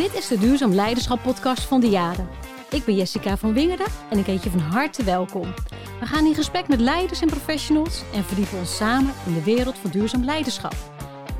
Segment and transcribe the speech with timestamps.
[0.00, 2.28] Dit is de Duurzaam Leiderschap podcast van de Jaren.
[2.70, 5.54] Ik ben Jessica van Wingerden en ik heet je van harte welkom.
[6.00, 9.78] We gaan in gesprek met leiders en professionals en verdiepen ons samen in de wereld
[9.78, 10.74] van duurzaam leiderschap.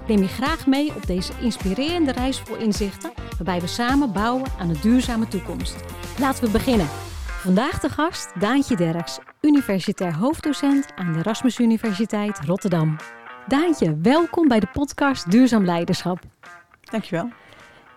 [0.06, 4.68] Neem je graag mee op deze inspirerende reis vol inzichten, waarbij we samen bouwen aan
[4.68, 5.77] een duurzame toekomst.
[6.18, 6.88] Laten we beginnen.
[7.27, 12.97] Vandaag de gast Daantje Derks, universitair hoofddocent aan de Erasmus Universiteit Rotterdam.
[13.47, 16.19] Daantje, welkom bij de podcast Duurzaam Leiderschap.
[16.91, 17.39] Dankjewel.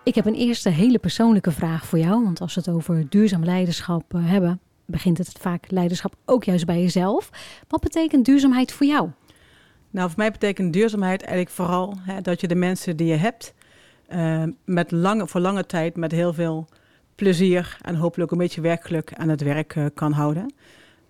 [0.04, 2.24] Ik heb een eerste hele persoonlijke vraag voor jou.
[2.24, 6.66] Want als we het over duurzaam leiderschap eh, hebben, begint het vaak leiderschap ook juist
[6.66, 7.30] bij jezelf.
[7.68, 9.10] Wat betekent duurzaamheid voor jou?
[9.90, 13.54] Nou, voor mij betekent duurzaamheid eigenlijk vooral hè, dat je de mensen die je hebt,
[14.12, 16.68] uh, met lange, voor lange tijd met heel veel
[17.14, 20.54] plezier en hopelijk een beetje werkgeluk aan het werk uh, kan houden.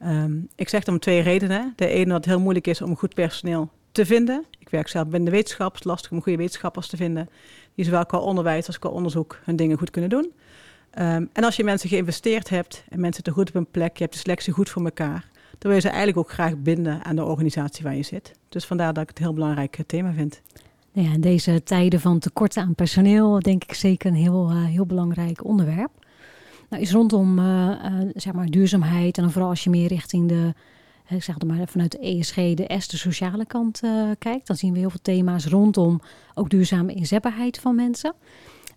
[0.03, 1.73] Um, ik zeg dat om twee redenen.
[1.77, 4.45] De ene dat het heel moeilijk is om goed personeel te vinden.
[4.59, 5.73] Ik werk zelf binnen de wetenschap.
[5.73, 7.29] Het is lastig om goede wetenschappers te vinden.
[7.75, 10.33] Die zowel qua onderwijs als qua onderzoek hun dingen goed kunnen doen.
[10.99, 14.03] Um, en als je mensen geïnvesteerd hebt en mensen zitten goed op een plek, je
[14.03, 17.17] hebt de selectie goed voor elkaar, dan wil je ze eigenlijk ook graag binden aan
[17.17, 18.33] de organisatie waar je zit.
[18.49, 20.41] Dus vandaar dat ik het een heel belangrijk eh, thema vind.
[20.93, 24.65] Nou ja, in deze tijden van tekorten aan personeel denk ik zeker een heel, uh,
[24.65, 25.91] heel belangrijk onderwerp.
[26.69, 27.71] Nou, is rondom uh,
[28.15, 30.55] zeg maar duurzaamheid en dan vooral als je meer richting de
[31.09, 34.57] ik zeg het maar vanuit de ESG, de S, de sociale kant uh, kijkt, dan
[34.57, 36.01] zien we heel veel thema's rondom
[36.35, 38.15] ook duurzame inzetbaarheid van mensen.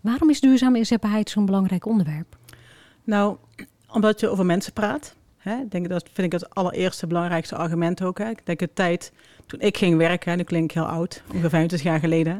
[0.00, 2.36] Waarom is duurzame inzetbaarheid zo'n belangrijk onderwerp?
[3.04, 3.36] Nou,
[3.92, 5.14] omdat je over mensen praat.
[5.36, 5.56] Hè?
[5.68, 8.18] Denk dat vind ik het allereerste belangrijkste argument ook.
[8.18, 8.28] Hè?
[8.28, 9.12] Ik denk de tijd
[9.46, 12.38] toen ik ging werken, nu klink ik heel oud, ongeveer 25 jaar geleden.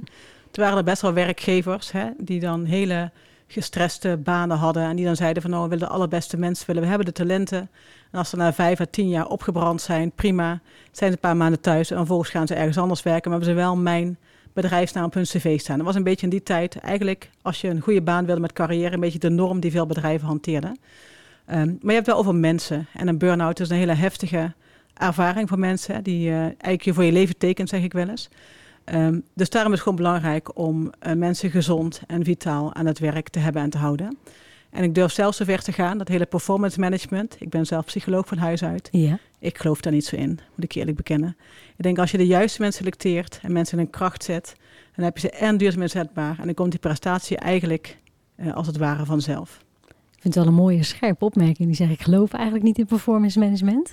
[0.51, 3.11] Toen waren er best wel werkgevers hè, die dan hele
[3.49, 4.83] gestreste banen hadden.
[4.83, 6.83] En die dan zeiden van nou, we willen de allerbeste mensen willen.
[6.83, 7.71] We hebben de talenten.
[8.11, 10.61] En als ze na vijf à tien jaar opgebrand zijn, prima.
[10.93, 13.31] Zijn ze een paar maanden thuis en vervolgens gaan ze ergens anders werken.
[13.31, 14.19] Maar hebben ze wel mijn
[14.53, 15.77] bedrijfsnaam op hun cv staan.
[15.77, 18.53] Dat was een beetje in die tijd eigenlijk, als je een goede baan wilde met
[18.53, 20.79] carrière, een beetje de norm die veel bedrijven hanteerden.
[21.51, 22.87] Um, maar je hebt wel over mensen.
[22.93, 24.53] En een burn-out is een hele heftige
[24.95, 26.03] ervaring voor mensen.
[26.03, 28.29] Die uh, eigenlijk je voor je leven tekent, zeg ik wel eens.
[28.95, 32.99] Um, dus daarom is het gewoon belangrijk om uh, mensen gezond en vitaal aan het
[32.99, 34.19] werk te hebben en te houden.
[34.71, 37.37] En ik durf zelfs zo ver te gaan, dat hele performance management.
[37.39, 38.89] Ik ben zelf psycholoog van huis uit.
[38.93, 39.19] Ja.
[39.39, 41.37] Ik geloof daar niet zo in, moet ik eerlijk bekennen.
[41.77, 44.55] Ik denk als je de juiste mensen selecteert en mensen in een kracht zet,
[44.95, 46.39] dan heb je ze en duurzaam inzetbaar.
[46.39, 47.99] En dan komt die prestatie eigenlijk
[48.37, 49.63] uh, als het ware vanzelf.
[49.89, 51.69] Ik vind het wel een mooie scherpe opmerking.
[51.69, 53.93] Die zegt, ik geloof eigenlijk niet in performance management.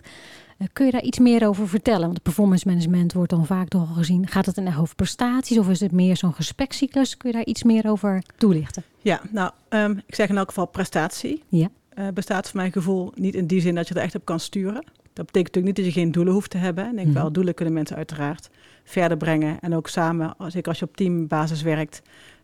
[0.58, 2.06] Uh, kun je daar iets meer over vertellen?
[2.06, 4.28] Want performance management wordt dan vaak toch al gezien.
[4.28, 7.18] Gaat het echt over prestaties of is het meer zo'n gesprekcyclus?
[7.18, 8.84] Kun je daar iets meer over toelichten?
[9.02, 11.44] Ja, nou, um, ik zeg in elk geval prestatie.
[11.48, 11.68] Ja.
[12.00, 14.40] Uh, bestaat voor mijn gevoel niet in die zin dat je er echt op kan
[14.40, 14.84] sturen.
[15.14, 16.84] Dat betekent natuurlijk niet dat je geen doelen hoeft te hebben.
[16.84, 17.22] Ik denk mm-hmm.
[17.22, 18.50] wel, doelen kunnen mensen uiteraard
[18.84, 19.60] verder brengen.
[19.60, 22.02] En ook samen, zeker als je op teambasis werkt,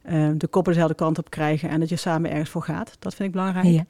[0.09, 1.69] uh, de koppen dezelfde kant op krijgen.
[1.69, 2.95] En dat je samen ergens voor gaat.
[2.99, 3.65] Dat vind ik belangrijk.
[3.65, 3.85] Ja.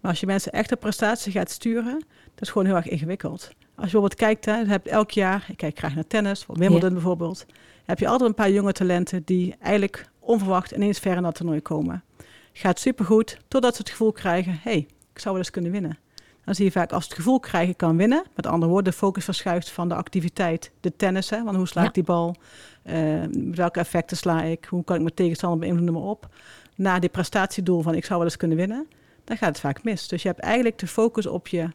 [0.00, 3.50] Maar als je mensen echt op prestatie gaat sturen, dat is gewoon heel erg ingewikkeld.
[3.74, 6.94] Als je bijvoorbeeld kijkt, hè, hebt elk jaar, ik kijk graag naar tennis, Wimbledon ja.
[6.94, 7.46] bijvoorbeeld,
[7.84, 11.60] heb je altijd een paar jonge talenten die eigenlijk onverwacht ineens ver in dat toernooi
[11.60, 12.04] komen.
[12.52, 15.98] Gaat supergoed, totdat ze het gevoel krijgen, hé, hey, ik zou wel eens kunnen winnen.
[16.44, 19.24] Dan zie je vaak als het gevoel krijgen kan winnen, met andere woorden, de focus
[19.24, 21.92] verschuift van de activiteit, de tennis, hè, want hoe sla ik ja.
[21.92, 22.36] die bal,
[22.84, 23.22] uh,
[23.54, 26.28] welke effecten sla ik, hoe kan ik mijn tegenstander beïnvloeden, maar op,
[26.76, 28.86] naar die prestatiedoel van ik zou wel eens kunnen winnen,
[29.24, 30.08] dan gaat het vaak mis.
[30.08, 31.68] Dus je hebt eigenlijk de focus op je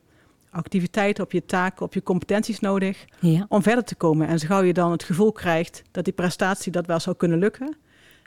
[0.50, 3.46] activiteiten, op je taken, op je competenties nodig ja.
[3.50, 4.28] om verder te komen.
[4.28, 7.40] En zo gauw je dan het gevoel krijgt dat die prestatie dat wel zou kunnen
[7.40, 7.76] lukken,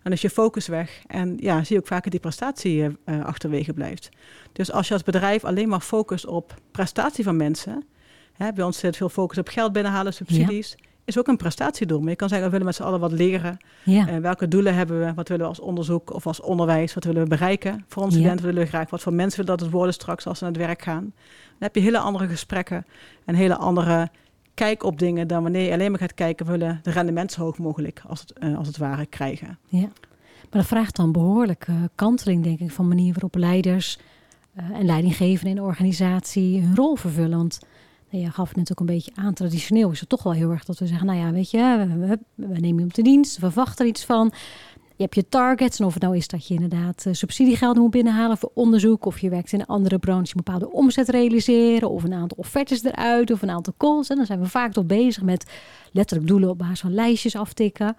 [0.03, 1.03] dan is je focus weg.
[1.07, 4.09] En ja, zie je ook vaak dat die prestatie uh, achterwege blijft.
[4.53, 7.85] Dus als je als bedrijf alleen maar focust op prestatie van mensen,
[8.33, 10.89] hè, bij ons zit veel focus op geld binnenhalen, subsidies, ja.
[11.11, 12.01] Is ook een prestatiedoel.
[12.01, 13.57] Maar je kan zeggen, we willen met z'n allen wat leren.
[13.85, 14.09] Ja.
[14.09, 15.15] Uh, welke doelen hebben we?
[15.15, 16.95] Wat willen we als onderzoek of als onderwijs?
[16.95, 17.85] Wat willen we bereiken?
[17.89, 20.39] Voor onze studenten willen we graag wat voor mensen willen dat het worden straks als
[20.39, 21.03] ze naar het werk gaan.
[21.03, 22.87] Dan heb je hele andere gesprekken
[23.25, 24.11] en hele andere
[24.55, 27.43] kijk op dingen dan wanneer je alleen maar gaat kijken, we willen de rendement zo
[27.43, 29.59] hoog mogelijk als het, uh, als het ware krijgen.
[29.67, 29.91] Ja,
[30.51, 33.99] maar dat vraagt dan behoorlijk uh, kanteling, denk ik, van manier waarop leiders
[34.59, 37.39] uh, en leidinggevenden in de organisatie hun rol vervullen.
[37.39, 37.59] Want
[38.11, 40.51] nou, je gaf het net ook een beetje aan, traditioneel is het toch wel heel
[40.51, 41.87] erg dat we zeggen, nou ja, weet je,
[42.35, 44.33] we, nemen je op de dienst, we verwachten er iets van.
[44.97, 47.91] Je hebt je targets en of het nou is dat je inderdaad uh, subsidiegelden moet
[47.91, 52.05] binnenhalen voor onderzoek, of je werkt in een andere branche, een bepaalde omzet realiseren, of
[52.05, 54.09] een aantal offertes eruit, of een aantal calls.
[54.09, 55.51] En dan zijn we vaak toch bezig met
[55.93, 57.97] letterlijk doelen op basis van lijstjes aftikken.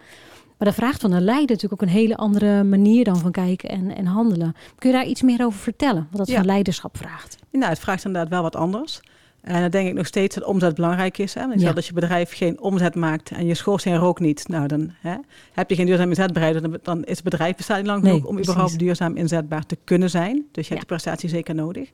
[0.58, 3.70] Maar dat vraagt van een leider natuurlijk ook een hele andere manier dan van kijken
[3.70, 4.56] en, en handelen.
[4.78, 6.36] Kun je daar iets meer over vertellen, wat dat ja.
[6.36, 7.38] van leiderschap vraagt?
[7.52, 9.02] Nou, het vraagt inderdaad wel wat anders.
[9.42, 11.34] En dan denk ik nog steeds dat omzet belangrijk is.
[11.34, 11.48] Hè?
[11.48, 11.72] Want Ja.
[11.72, 15.16] als je bedrijf geen omzet maakt en je schoorsteen rookt niet, nou dan hè,
[15.52, 16.62] heb je geen duurzaam inzetbaarheid.
[16.62, 18.52] Dan, dan is het bedrijf bestaat niet lang Nee, genoeg om precies.
[18.54, 20.34] überhaupt duurzaam inzetbaar te kunnen zijn.
[20.52, 20.80] Dus je Ja.
[20.80, 21.90] hebt die prestatie zeker nodig.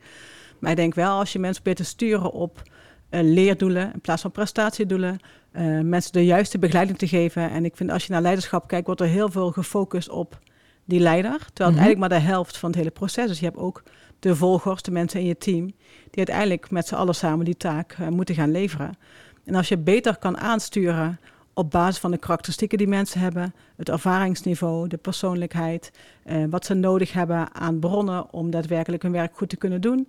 [0.60, 2.62] Maar ik denk wel, als je mensen probeert te sturen op
[3.10, 5.18] eh, leerdoelen in plaats van prestatiedoelen,
[5.52, 7.50] eh, mensen de juiste begeleiding te geven.
[7.52, 10.40] En ik vind als je naar leiderschap kijkt, wordt er heel veel gefocust op
[10.86, 11.30] die leider.
[11.38, 11.78] Terwijl het Mhm.
[11.86, 13.40] eigenlijk maar de helft van het hele proces is.
[13.40, 13.84] Je hebt ook
[14.19, 15.66] de volgers, de mensen in je team,
[16.10, 18.98] die uiteindelijk met z'n allen samen die taak eh, moeten gaan leveren.
[19.46, 21.19] En als je beter kan aansturen
[21.54, 25.92] op basis van de karakteristieken die mensen hebben, het ervaringsniveau, de persoonlijkheid,
[26.24, 30.08] eh, wat ze nodig hebben aan bronnen om daadwerkelijk hun werk goed te kunnen doen,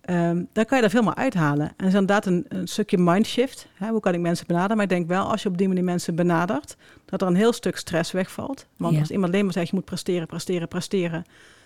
[0.00, 1.66] ehm, dan kan je er veel meer uithalen.
[1.66, 3.66] En dat is inderdaad een, een stukje mindshift.
[3.74, 3.88] Hè?
[3.88, 4.76] Hoe kan ik mensen benaderen?
[4.76, 7.52] Maar ik denk wel, als je op die manier mensen benadert, dat er een heel
[7.52, 8.66] stuk stress wegvalt.
[8.76, 9.00] Want Ja.
[9.00, 11.24] als iemand alleen maar zegt, je moet presteren, presteren, presteren,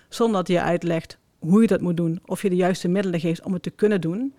[0.09, 1.19] zonder dat je uitlegt
[1.51, 4.01] hoe je dat moet doen, of je de juiste middelen geeft om het te kunnen
[4.01, 4.35] doen,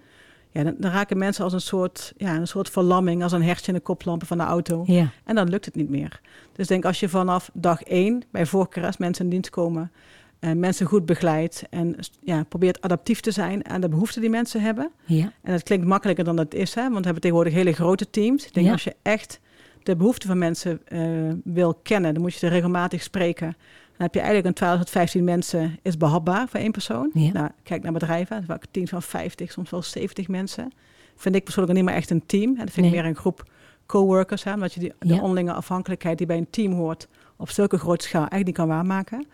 [0.51, 3.67] ja, dan, dan raken mensen als een soort, ja, een soort verlamming, als een hertje
[3.71, 4.83] in de koplampen van de auto.
[4.87, 6.21] Ja, En dan lukt het niet meer.
[6.53, 9.91] Dus denk als je vanaf dag één, bij voorkeur als mensen in dienst komen,
[10.39, 14.61] eh, mensen goed begeleidt en ja, probeert adaptief te zijn aan de behoeften die mensen
[14.61, 14.91] hebben.
[15.05, 16.81] ja, En dat klinkt makkelijker dan dat is, hè?
[16.81, 18.45] want we hebben tegenwoordig hele grote teams.
[18.45, 18.71] Ik denk Ja.
[18.71, 19.39] als je echt
[19.83, 20.99] de behoeften van mensen eh,
[21.43, 23.55] wil kennen, dan moet je ze regelmatig spreken.
[23.97, 27.11] Dan heb je eigenlijk een 12 tot 15 mensen is behapbaar voor één persoon.
[27.13, 27.31] Ja.
[27.31, 30.71] Nou, kijk naar bedrijven, vaak teams van 50, soms wel 70 mensen.
[31.15, 32.55] Vind ik persoonlijk niet meer echt een team.
[32.57, 33.43] Dat vind ik meer een groep
[33.85, 35.19] coworkers, hè, omdat je die, de Ja.
[35.21, 39.25] onderlinge afhankelijkheid die bij een team hoort, op zulke grote schaal eigenlijk niet kan waarmaken.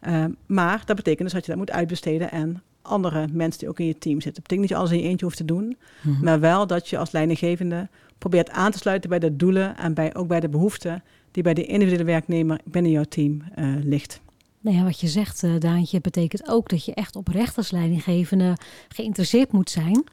[0.00, 3.78] Eh, maar dat betekent dus dat je dat moet uitbesteden en andere mensen die ook
[3.78, 4.42] in je team zitten.
[4.42, 6.24] Dat betekent niet dat je alles in je eentje hoeft te doen, Mhm.
[6.24, 10.14] maar wel dat je als leidinggevende probeert aan te sluiten bij de doelen en bij,
[10.14, 14.20] ook bij de behoeften die bij de individuele werknemer binnen jouw team eh, ligt.
[14.60, 18.56] Nou ja, wat je zegt, eh, Daantje, betekent ook dat je echt oprecht als leidinggevende
[18.88, 20.04] geïnteresseerd moet zijn.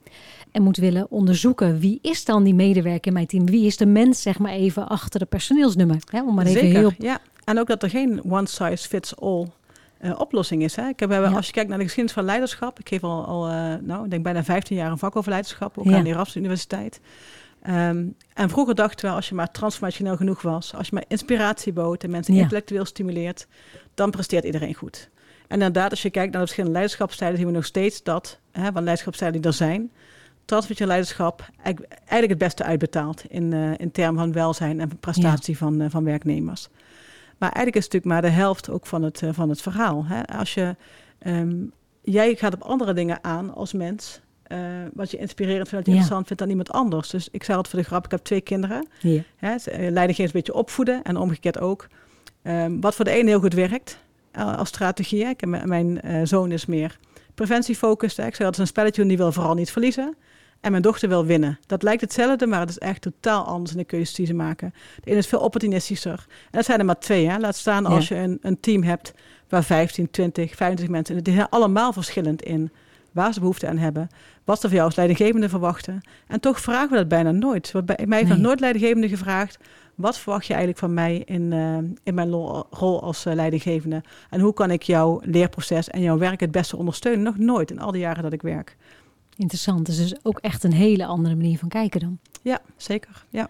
[0.52, 3.46] En moet willen onderzoeken wie is dan die medewerker in mijn team?
[3.46, 5.98] Wie is de mens, zeg maar even, achter de personeelsnummer?
[6.10, 6.92] Hè, om maar even Zeker, heel...
[6.98, 7.20] ja.
[7.44, 9.48] En ook dat er geen one size fits all
[9.98, 10.76] eh, oplossing is.
[10.76, 10.88] Hè.
[10.88, 11.24] Ik heb, Ja.
[11.32, 13.46] Als je kijkt naar de geschiedenis van leiderschap, ik geef al, al
[13.82, 15.98] nou, ik denk bijna 15 jaar een vak over leiderschap, ook Ja.
[15.98, 17.00] aan de Erasmus Universiteit.
[17.66, 21.74] Ehm, en vroeger dachten we, als je maar transformationeel genoeg was, als je maar inspiratie
[21.74, 22.42] bood en mensen Ja.
[22.42, 23.48] intellectueel stimuleert,
[23.94, 25.10] dan presteert iedereen goed.
[25.48, 28.64] En inderdaad, als je kijkt naar de verschillende leiderschapstijlen, zien we nog steeds dat, hè,
[28.64, 29.92] van leiderschapstijlen die er zijn,
[30.46, 35.58] transformationeel leiderschap eigenlijk, eigenlijk het beste uitbetaalt in, eh, in termen van welzijn en prestatie
[35.58, 36.68] van, eh, van werknemers.
[37.38, 40.06] Maar eigenlijk is het natuurlijk maar de helft ook van het, eh, van het verhaal.
[40.06, 40.26] Hè?
[40.38, 40.76] Als je,
[41.20, 41.56] ehm,
[42.02, 44.58] jij gaat op andere dingen aan als mens, eh,
[44.94, 45.98] wat je inspirerend vindt, wat je Ja.
[45.98, 47.10] interessant vindt dan iemand anders.
[47.10, 48.88] Dus ik zei altijd voor de grap, ik heb twee kinderen.
[49.00, 49.22] Ja.
[49.36, 49.58] Hè?
[49.58, 49.86] ze- eh,
[50.26, 51.88] een beetje opvoeden en omgekeerd ook.
[52.42, 54.00] Ehm, wat voor de ene heel goed werkt
[54.32, 55.26] eh, als strategie.
[55.26, 56.98] Ik mijn eh, zoon is meer
[57.34, 58.18] preventiefocust.
[58.20, 60.16] Ik zei dat is een spelletje en die wil vooral niet verliezen.
[60.62, 61.60] En mijn dochter wil winnen.
[61.66, 64.74] Dat lijkt hetzelfde, maar het is echt totaal anders in de keuzes die ze maken.
[65.04, 66.26] De ene is veel opportunistischer.
[66.30, 67.30] En dat zijn er maar twee.
[67.30, 67.38] Hè.
[67.38, 69.14] Laat staan als je een, een team hebt
[69.50, 71.16] waar 15, 20, 25 mensen...
[71.18, 72.72] en die zijn allemaal verschillend in
[73.16, 74.08] waar ze behoefte aan hebben.
[74.44, 76.02] Wat ze van jou als leidinggevende verwachten.
[76.28, 77.72] En toch vragen we dat bijna nooit.
[77.72, 78.40] Want bij mij heeft Nee.
[78.40, 79.58] nooit leidinggevende gevraagd...
[79.96, 82.30] wat verwacht je eigenlijk van mij in, eh, in mijn
[82.70, 84.04] rol als eh, leidinggevende?
[84.30, 87.24] En hoe kan ik jouw leerproces en jouw werk het beste ondersteunen?
[87.24, 88.78] Nog nooit in al die jaren dat ik werk.
[89.38, 89.86] Interessant.
[89.86, 92.18] Dus is ook echt een hele andere manier van kijken dan.
[92.42, 93.26] Ja, zeker.
[93.30, 93.50] Ja.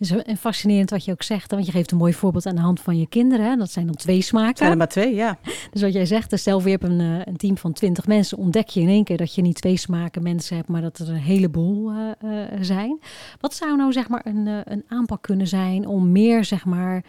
[0.00, 1.50] Dus en fascinerend wat je ook zegt.
[1.50, 3.46] Want je geeft een mooi voorbeeld aan de hand van je kinderen.
[3.46, 3.56] Hè?
[3.56, 4.56] Dat zijn dan twee smaken.
[4.56, 5.38] Zijn er maar twee, ja.
[5.72, 8.38] Dus wat jij zegt, dus stel je hebt een, eh, een team van twintig mensen,
[8.38, 11.08] ontdek je in één keer dat je niet twee smaken mensen hebt, maar dat er
[11.08, 12.28] een heleboel eh,
[12.60, 13.00] zijn.
[13.40, 17.04] Wat zou nou zeg maar een, een aanpak kunnen zijn om meer zeg maar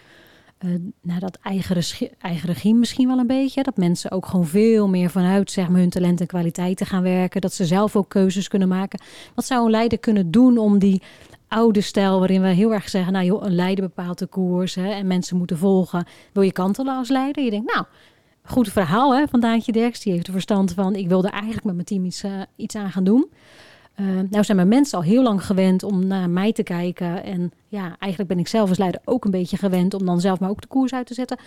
[1.01, 4.87] naar dat eigen, regie- eigen regime misschien wel een beetje, dat mensen ook gewoon veel
[4.87, 8.47] meer vanuit zeg maar hun talent en kwaliteiten gaan werken, dat ze zelf ook keuzes
[8.47, 9.01] kunnen maken.
[9.35, 11.01] Wat zou een leider kunnen doen om die
[11.51, 14.89] oude stijl waarin we heel erg zeggen, nou joh, een leider bepaalt de koers hè,
[14.89, 16.05] en mensen moeten volgen.
[16.33, 17.43] Wil je kantelen als leider?
[17.43, 17.85] Je denkt, nou,
[18.43, 19.99] goed verhaal hè, van Daantje Derks.
[19.99, 23.03] Die heeft er verstand van, ik wilde eigenlijk met mijn team iets, eh, aan gaan
[23.03, 23.31] doen.
[23.93, 27.23] Eh, nou zijn mijn mensen al heel lang gewend om naar mij te kijken.
[27.23, 30.39] En ja, eigenlijk ben ik zelf als leider ook een beetje gewend om dan zelf
[30.39, 31.37] maar ook de koers uit te zetten.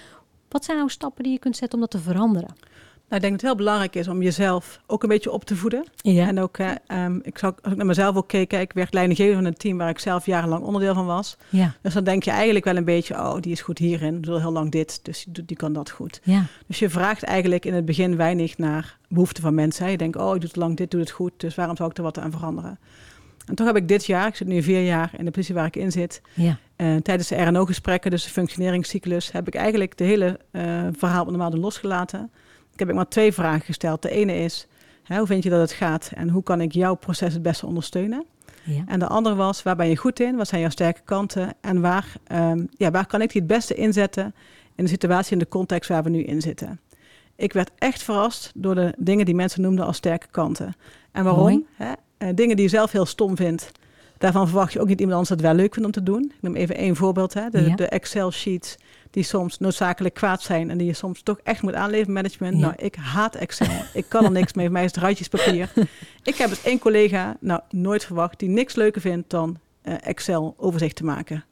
[0.49, 2.55] Wat zijn nou stappen die je kunt zetten om dat te veranderen?
[3.09, 5.57] Nou, ik denk dat het heel belangrijk is om jezelf ook een beetje op te
[5.57, 5.85] voeden.
[5.97, 8.95] Ja, En ook, eh, ehm, ik zou, als ik naar mezelf ook keek, ik werd
[8.95, 11.37] leidinggever van een team waar ik zelf jarenlang onderdeel van was.
[11.49, 14.35] ja, Dus dan denk je eigenlijk wel een beetje, oh, die is goed hierin, doet
[14.35, 16.21] al heel lang dit, dus die, die kan dat goed.
[16.23, 19.91] ja, Dus je vraagt eigenlijk in het begin weinig naar behoeften van mensen.
[19.91, 21.97] Je denkt, oh, ik doe het lang dit, doe het goed, dus waarom zou ik
[21.97, 22.79] er wat aan veranderen?
[23.47, 25.67] En toch heb ik dit jaar, ik zit nu vier jaar in de positie waar
[25.67, 30.05] ik in zit, ja, eh, tijdens de RNO-gesprekken, dus de functioneringscyclus, heb ik eigenlijk de
[30.05, 30.63] hele eh,
[30.97, 32.31] verhaal normaal losgelaten.
[32.75, 34.03] Ik heb ik maar twee vragen gesteld.
[34.03, 34.67] De ene is,
[35.05, 37.67] Hè, hoe vind je dat het gaat en hoe kan ik jouw proces het beste
[37.67, 38.25] ondersteunen?
[38.63, 38.83] Ja.
[38.87, 40.37] En de andere was, waar ben je goed in?
[40.37, 41.55] Wat zijn jouw sterke kanten?
[41.61, 44.35] En waar, ehm, ja, waar kan ik die het beste inzetten
[44.75, 46.81] in de situatie, in de context waar we nu in zitten?
[47.37, 50.75] Ik werd echt verrast door de dingen die mensen noemden als sterke kanten.
[51.13, 51.67] En waarom?
[51.75, 51.93] Hè?
[52.19, 53.73] Uh, dingen die je zelf heel stom vindt.
[54.19, 56.23] Daarvan verwacht je ook niet iemand anders het wel leuk vindt om te doen.
[56.25, 57.35] Ik noem even één voorbeeld.
[57.35, 57.49] Hè?
[57.51, 57.75] De, Ja.
[57.75, 58.77] de Excel-sheets
[59.11, 60.71] die soms noodzakelijk kwaad zijn...
[60.71, 62.55] en die je soms toch echt moet aanleveren management.
[62.55, 62.61] Ja.
[62.61, 63.67] Nou, ik haat Excel.
[63.95, 64.65] ik kan er niks mee.
[64.65, 65.73] Voor mij is het ruitjespapier.
[66.23, 68.39] ik heb eens één collega, nou, nooit verwacht...
[68.39, 71.45] die niks leuker vindt dan eh, Excel-overzicht te maken.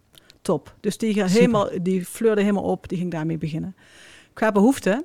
[0.42, 0.74] Top.
[0.80, 2.88] Dus die, gaat helemaal, die fleurde helemaal op.
[2.88, 3.76] Die ging daarmee beginnen.
[4.32, 5.04] Qua behoeften...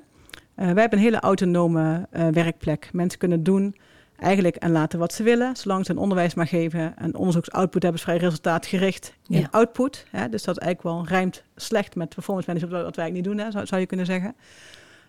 [0.54, 2.88] eh, wij hebben een hele autonome eh, werkplek.
[2.92, 3.76] Mensen kunnen doen
[4.18, 6.96] eigenlijk en laten wat ze willen, zolang ze een onderwijs maar geven.
[6.96, 9.48] En onderzoeksoutput hebben is vrij resultaatgericht in Ja.
[9.50, 10.06] output.
[10.10, 13.46] Hè, dus dat eigenlijk wel rijmt slecht met performance management, wat wij eigenlijk niet doen,
[13.46, 14.34] hè, zou, zou je kunnen zeggen.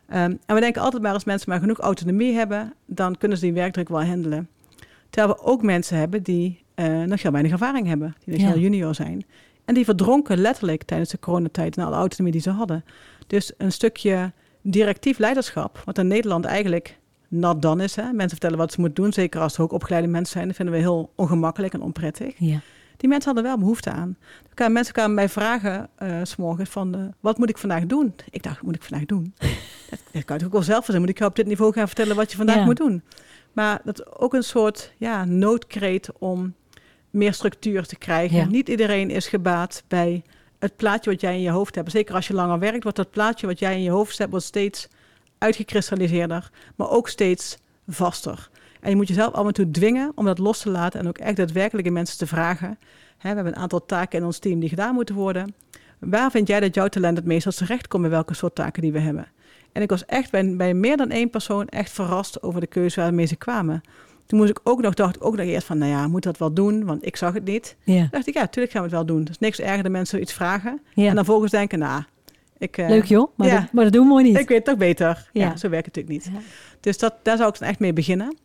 [0.08, 3.44] Ehm, en we denken altijd maar als mensen maar genoeg autonomie hebben, dan kunnen ze
[3.44, 4.50] die werkdruk wel handelen.
[5.10, 8.48] Terwijl we ook mensen hebben die eh, nog heel weinig ervaring hebben, die nog Ja.
[8.52, 9.26] heel junior zijn.
[9.66, 12.86] En die verdronken letterlijk tijdens de coronatijd naar alle autonomie die ze hadden.
[13.28, 16.98] Dus een stukje directief leiderschap, wat in Nederland eigenlijk
[17.30, 17.96] nat dan is.
[17.96, 18.04] Hè?
[18.04, 20.48] Mensen vertellen wat ze moeten doen, zeker als het hoogopgeleide mensen zijn.
[20.48, 22.34] Dat vinden we heel ongemakkelijk en onprettig.
[22.38, 22.60] Ja.
[22.98, 24.18] Die mensen hadden wel behoefte aan.
[24.72, 28.14] Mensen kwamen mij vragen, eh, s s'morgens, van eh, wat moet ik vandaag doen?
[28.30, 29.34] Ik dacht, wat moet ik vandaag doen?
[29.90, 31.00] dat, dat kan je ook wel zelf zijn.
[31.00, 32.66] Moet ik jou op dit niveau gaan vertellen wat je vandaag Ja.
[32.66, 33.04] moet doen?
[33.54, 36.54] Maar dat is ook een soort ja, noodkreet om
[37.10, 38.38] meer structuur te krijgen.
[38.38, 38.46] Ja.
[38.46, 40.24] Niet iedereen is gebaat bij
[40.60, 41.92] het plaatje wat jij in je hoofd hebt.
[41.92, 44.46] Zeker als je langer werkt, wordt dat plaatje wat jij in je hoofd hebt, wordt
[44.46, 44.88] steeds
[45.40, 48.50] uitgekristalliseerder, maar ook steeds vaster.
[48.80, 51.18] En je moet jezelf af en toe dwingen om dat los te laten en ook
[51.18, 52.78] echt daadwerkelijke mensen te vragen.
[53.22, 55.54] We hebben een aantal taken in ons team die gedaan moeten worden.
[56.00, 58.82] Waar vind jij dat jouw talent het meest als terecht komt bij welke soort taken
[58.82, 59.28] die we hebben?
[59.72, 63.02] En ik was echt bij, bij meer dan één persoon echt verrast over de keuze
[63.02, 63.82] waarmee ze kwamen.
[64.26, 66.38] Toen moest ik ook nog, dacht ik ook nog eerst van, nou ja, moet dat
[66.38, 66.86] wel doen?
[66.86, 67.76] Want ik zag het niet.
[67.84, 68.08] Ja.
[68.12, 69.28] Dacht ik, ja, tuurlijk gaan we het wel doen.
[69.30, 70.82] Is niks erger dan mensen iets vragen.
[70.94, 71.10] Ja.
[71.10, 72.04] En dan volgens denken, nou,
[72.60, 73.60] ik, eh, Leuk joh, maar, ja.
[73.60, 74.38] dat, maar dat doen we mooi niet.
[74.38, 75.30] ik weet het toch beter.
[75.34, 75.46] Ja.
[75.46, 75.58] Ja.
[75.58, 76.36] zo werkt het natuurlijk niet.
[76.36, 76.50] Ja.
[76.80, 78.38] Dus dat, daar zou ik dan echt mee beginnen.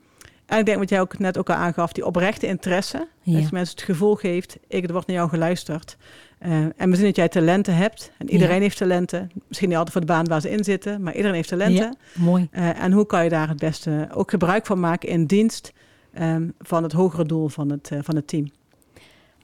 [0.47, 2.99] En ik denk wat jij ook net ook al aangaf, die oprechte interesse.
[2.99, 5.97] Dat je mensen het gevoel geeft, ik, er wordt naar jou geluisterd.
[6.39, 8.13] Eh, en we zien dat jij talenten hebt.
[8.19, 9.31] En iedereen heeft talenten.
[9.49, 11.97] Misschien niet altijd voor de baan waar ze in zitten, maar iedereen heeft talenten.
[12.15, 12.49] Mooi.
[12.51, 15.73] Eh, en hoe kan je daar het beste ook gebruik van maken in dienst
[16.13, 18.51] ehm, van het hogere doel van het, van het team?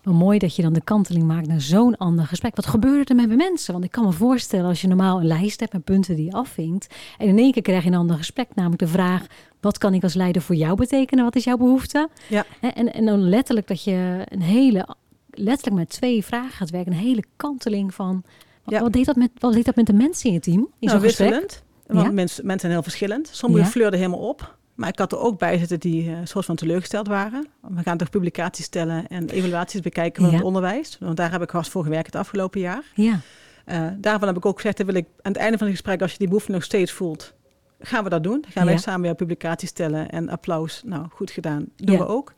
[0.03, 2.57] Maar mooi dat je dan de kanteling maakt naar zo'n ander gesprek.
[2.57, 3.73] Wat gebeurde er met de mensen?
[3.73, 6.33] Want ik kan me voorstellen als je normaal een lijst hebt met punten die je
[6.33, 6.95] afvinkt.
[7.19, 8.49] En in één keer krijg je een ander gesprek.
[8.55, 9.27] Namelijk de vraag,
[9.61, 11.25] wat kan ik als leider voor jou betekenen?
[11.25, 12.09] Wat is jouw behoefte?
[12.29, 12.45] Ja.
[12.61, 14.89] En, en, dan letterlijk dat je een hele,
[15.31, 16.93] letterlijk met twee vragen gaat werken.
[16.93, 18.23] Een hele kanteling van,
[18.65, 18.81] wat, Ja.
[18.81, 20.69] wat, deed, dat met, wat deed dat met de mensen in je team?
[20.79, 21.63] In nou, wisselend.
[21.87, 22.13] Want Ja.
[22.13, 23.29] mensen, mensen zijn heel verschillend.
[23.33, 23.71] Sommigen Ja.
[23.71, 24.59] fleurden helemaal op.
[24.81, 27.47] Maar ik had er ook bij zitten die uh, soort van teleurgesteld waren.
[27.61, 30.37] We gaan toch publicaties stellen en evaluaties bekijken van Ja.
[30.37, 30.97] het onderwijs.
[31.01, 32.83] Want daar heb ik hard voor gewerkt het afgelopen jaar.
[32.95, 33.21] Ja,
[33.67, 36.03] Uh, daarvan heb ik ook gezegd, dat wil ik aan het einde van het gesprek,
[36.03, 37.33] als je die behoefte nog steeds voelt,
[37.81, 38.41] gaan we dat doen.
[38.41, 40.83] Dan gaan wij samen weer publicaties stellen en applaus.
[40.85, 41.67] Nou, goed gedaan.
[41.77, 41.99] Doen Ja.
[42.01, 42.35] we ook.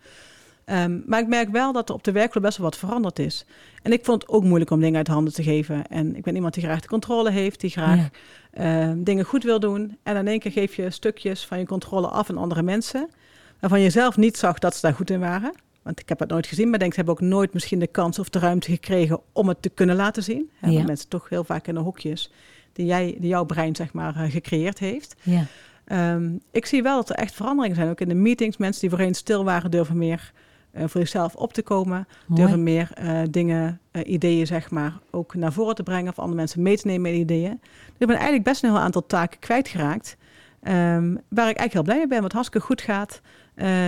[0.66, 3.44] Um, maar ik merk wel dat er op de werkvloer best wel wat veranderd is.
[3.82, 5.86] En ik vond het ook moeilijk om dingen uit handen te geven.
[5.86, 8.08] En ik ben iemand die graag de controle heeft, die graag
[8.52, 8.88] Ja.
[8.88, 9.98] uh, dingen goed wil doen.
[10.02, 13.08] En in één keer geef je stukjes van je controle af aan andere mensen,
[13.60, 15.52] waarvan je zelf niet zag dat ze daar goed in waren.
[15.82, 18.18] Want ik heb het nooit gezien, maar denk, ze hebben ook nooit misschien de kans
[18.18, 20.50] of de ruimte gekregen om het te kunnen laten zien.
[20.58, 20.74] Hè, Ja.
[20.74, 22.30] want Mensen toch heel vaak in de hokjes
[22.72, 25.14] die, jij, die jouw brein zeg maar uh, gecreëerd heeft.
[25.22, 25.46] ja.
[26.14, 27.88] Um, ik zie wel dat er echt veranderingen zijn.
[27.90, 30.32] Ook in de meetings, mensen die voorheen stil waren, durven meer
[30.74, 32.06] uh, voor zichzelf op te komen.
[32.26, 32.40] Mooi.
[32.40, 36.10] Durven meer uh, dingen, uh, ideeën zeg maar, ook naar voren te brengen.
[36.10, 37.60] Of andere mensen mee te nemen met ideeën.
[37.60, 40.16] Dus ik ben eigenlijk best een heel aantal taken kwijtgeraakt.
[40.68, 43.20] Um, waar ik eigenlijk heel blij mee ben, wat hartstikke goed gaat.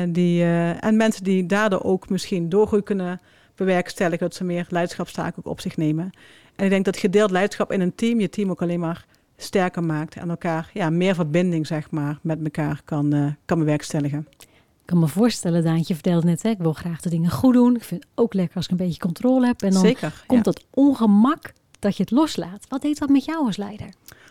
[0.09, 0.45] Die,
[0.81, 3.21] en mensen die daardoor ook misschien doorgroei kunnen
[3.55, 6.11] bewerkstelligen, dat ze meer leiderschapstaken ook op zich nemen.
[6.57, 9.85] En ik denk dat gedeeld leiderschap in een team je team ook alleen maar sterker
[9.85, 14.29] maakt en elkaar ja, meer verbinding zeg maar, met elkaar kan, kan bewerkstelligen.
[14.85, 17.77] Ik kan me voorstellen, Daantje vertelde net, hè, ik wil graag de dingen goed doen.
[17.77, 19.63] Ik vind het ook lekker als ik een beetje controle heb.
[19.63, 20.53] En dan Zeker, komt ja.
[20.53, 22.67] dat ongemak dat je het loslaat.
[22.69, 23.89] Wat deed dat met jou als leider?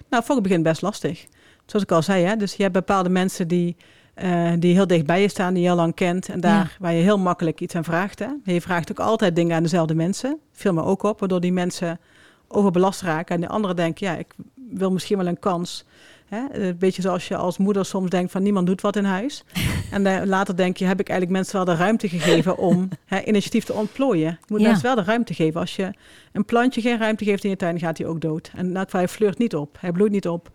[0.10, 1.26] Nou, voor het begin best lastig.
[1.66, 3.76] Zoals ik al zei, hè, dus je hebt bepaalde mensen die,
[4.24, 6.30] uh, die heel dicht bij je staan, die je heel lang kent.
[6.30, 6.70] En daar ja.
[6.80, 8.20] waar je heel makkelijk iets aan vraagt.
[8.20, 8.28] Hè.
[8.44, 10.40] Je vraagt ook altijd dingen aan dezelfde mensen.
[10.52, 12.00] Viel me ook op, waardoor die mensen
[12.48, 13.36] overbelast raken.
[13.36, 14.34] En de anderen denken, ja, ik
[14.70, 15.86] wil misschien wel een kans.
[16.26, 16.42] Hè?
[16.52, 19.44] Een beetje zoals je als moeder soms denkt van niemand doet wat in huis.
[19.92, 23.24] en uh, later denk je, heb ik eigenlijk mensen wel de ruimte gegeven om hè,
[23.24, 24.30] initiatief te ontplooien.
[24.30, 24.68] Je moet ja.
[24.68, 25.60] mensen wel de ruimte geven.
[25.60, 25.94] Als je
[26.32, 28.52] een plantje geen ruimte geeft in je tuin, gaat hij ook dood.
[28.56, 30.52] En dat hij fleurt niet op, hij bloeit niet op.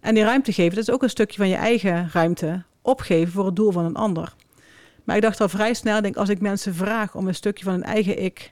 [0.00, 3.46] En die ruimte geven, dat is ook een stukje van je eigen ruimte opgeven voor
[3.46, 4.34] het doel van een ander.
[5.04, 7.72] Maar ik dacht al vrij snel, denk, als ik mensen vraag om een stukje van
[7.72, 8.50] hun eigen ik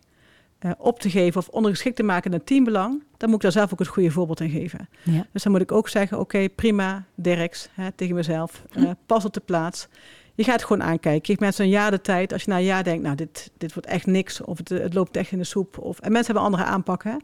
[0.61, 3.73] uh, op te geven of ondergeschikt te maken naar teambelang, dan moet ik daar zelf
[3.73, 4.89] ook het goede voorbeeld in geven.
[5.03, 5.27] Ja.
[5.33, 9.33] Dus dan moet ik ook zeggen, oké, prima, Derks, hè, tegen mezelf, uh, pas op
[9.33, 9.89] de plaats.
[10.35, 11.21] Je gaat gewoon aankijken.
[11.21, 12.33] Je geeft mensen een jaar de tijd.
[12.33, 14.41] Als je na een jaar denkt, nou, dit, dit wordt echt niks.
[14.41, 15.79] Of het, het loopt echt in de soep.
[15.79, 17.23] Of, en mensen hebben andere aanpakken.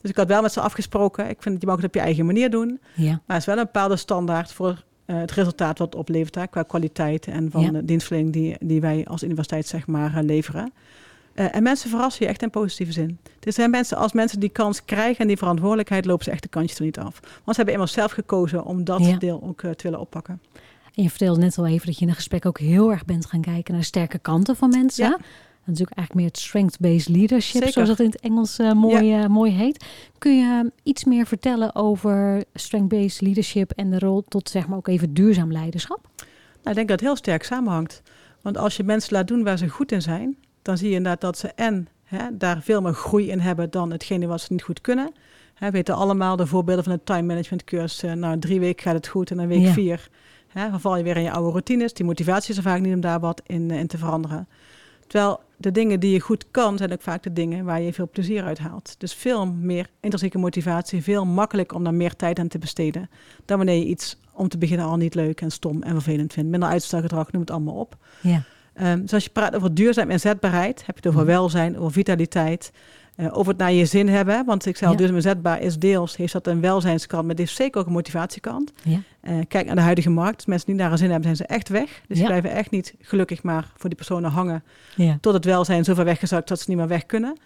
[0.00, 1.28] Dus ik had wel met ze afgesproken.
[1.28, 2.80] Ik vind dat je mag het op je eigen manier doen.
[2.94, 3.10] Ja.
[3.10, 6.34] Maar het is wel een bepaalde standaard voor uh, het resultaat wat het oplevert.
[6.34, 10.72] Hè, qua kwaliteit en van de dienstverlening die, die wij als universiteit zeg maar leveren.
[11.40, 13.18] Uh, en mensen verrassen je echt in positieve zin.
[13.40, 16.48] Er zijn mensen, als mensen die kans krijgen en die verantwoordelijkheid, lopen ze echt de
[16.48, 17.20] kantjes er niet af.
[17.20, 20.40] Want ze hebben immers zelf gekozen om dat deel ook uh, te willen oppakken.
[20.94, 23.26] En je vertelde net al even dat je in een gesprek ook heel erg bent
[23.26, 25.04] gaan kijken naar sterke kanten van mensen.
[25.04, 25.18] Ja.
[25.64, 29.28] Dat is ook eigenlijk meer het strength-based leadership, zoals dat in het Engels uh, mooi,
[29.28, 29.84] mooi heet.
[30.18, 34.88] Kun je iets meer vertellen over strength-based leadership en de rol tot zeg maar ook
[34.88, 36.08] even duurzaam leiderschap?
[36.16, 36.28] Nou,
[36.62, 38.02] ik denk dat het heel sterk samenhangt.
[38.42, 41.20] Want als je mensen laat doen waar ze goed in zijn, dan zie je inderdaad
[41.20, 44.62] dat ze en hè, daar veel meer groei in hebben dan hetgene wat ze niet
[44.62, 45.12] goed kunnen.
[45.58, 48.04] we weten allemaal de voorbeelden van de time management cursus.
[48.04, 50.08] Uh, nou, drie weken gaat het goed en dan week vier
[50.52, 51.92] hè, dan val je weer in je oude routines.
[51.92, 54.48] Die motivatie is er vaak niet om daar wat in, eh, in te veranderen.
[55.06, 58.08] Terwijl de dingen die je goed kan, zijn ook vaak de dingen waar je veel
[58.08, 58.94] plezier uit haalt.
[58.98, 63.10] Dus veel meer intrinsieke motivatie, veel makkelijker om daar meer tijd aan te besteden.
[63.44, 66.50] Dan wanneer je iets om te beginnen al niet leuk en stom en vervelend vindt.
[66.50, 67.96] Minder uitstelgedrag, noem het allemaal op.
[68.20, 68.42] Ja.
[68.82, 71.30] Um, dus als je praat over duurzaam inzetbaarheid, heb je het over mhm.
[71.30, 72.72] welzijn, over vitaliteit,
[73.16, 74.44] uh, over het naar je zin hebben.
[74.44, 77.56] Want ik zei al, duurzaam inzetbaar is deels, heeft dat een welzijnskant, maar het heeft
[77.56, 78.72] zeker ook een motivatiekant.
[78.82, 79.00] Ja.
[79.22, 80.36] Uh, kijk naar de huidige markt.
[80.36, 82.02] Als mensen niet naar een zin hebben, zijn ze echt weg.
[82.06, 82.22] Dus ja.
[82.22, 84.64] ze blijven echt niet gelukkig maar voor die personen hangen.
[84.96, 85.18] Ja.
[85.20, 87.38] Tot het welzijn zo ver weggezakt dat ze niet meer weg kunnen.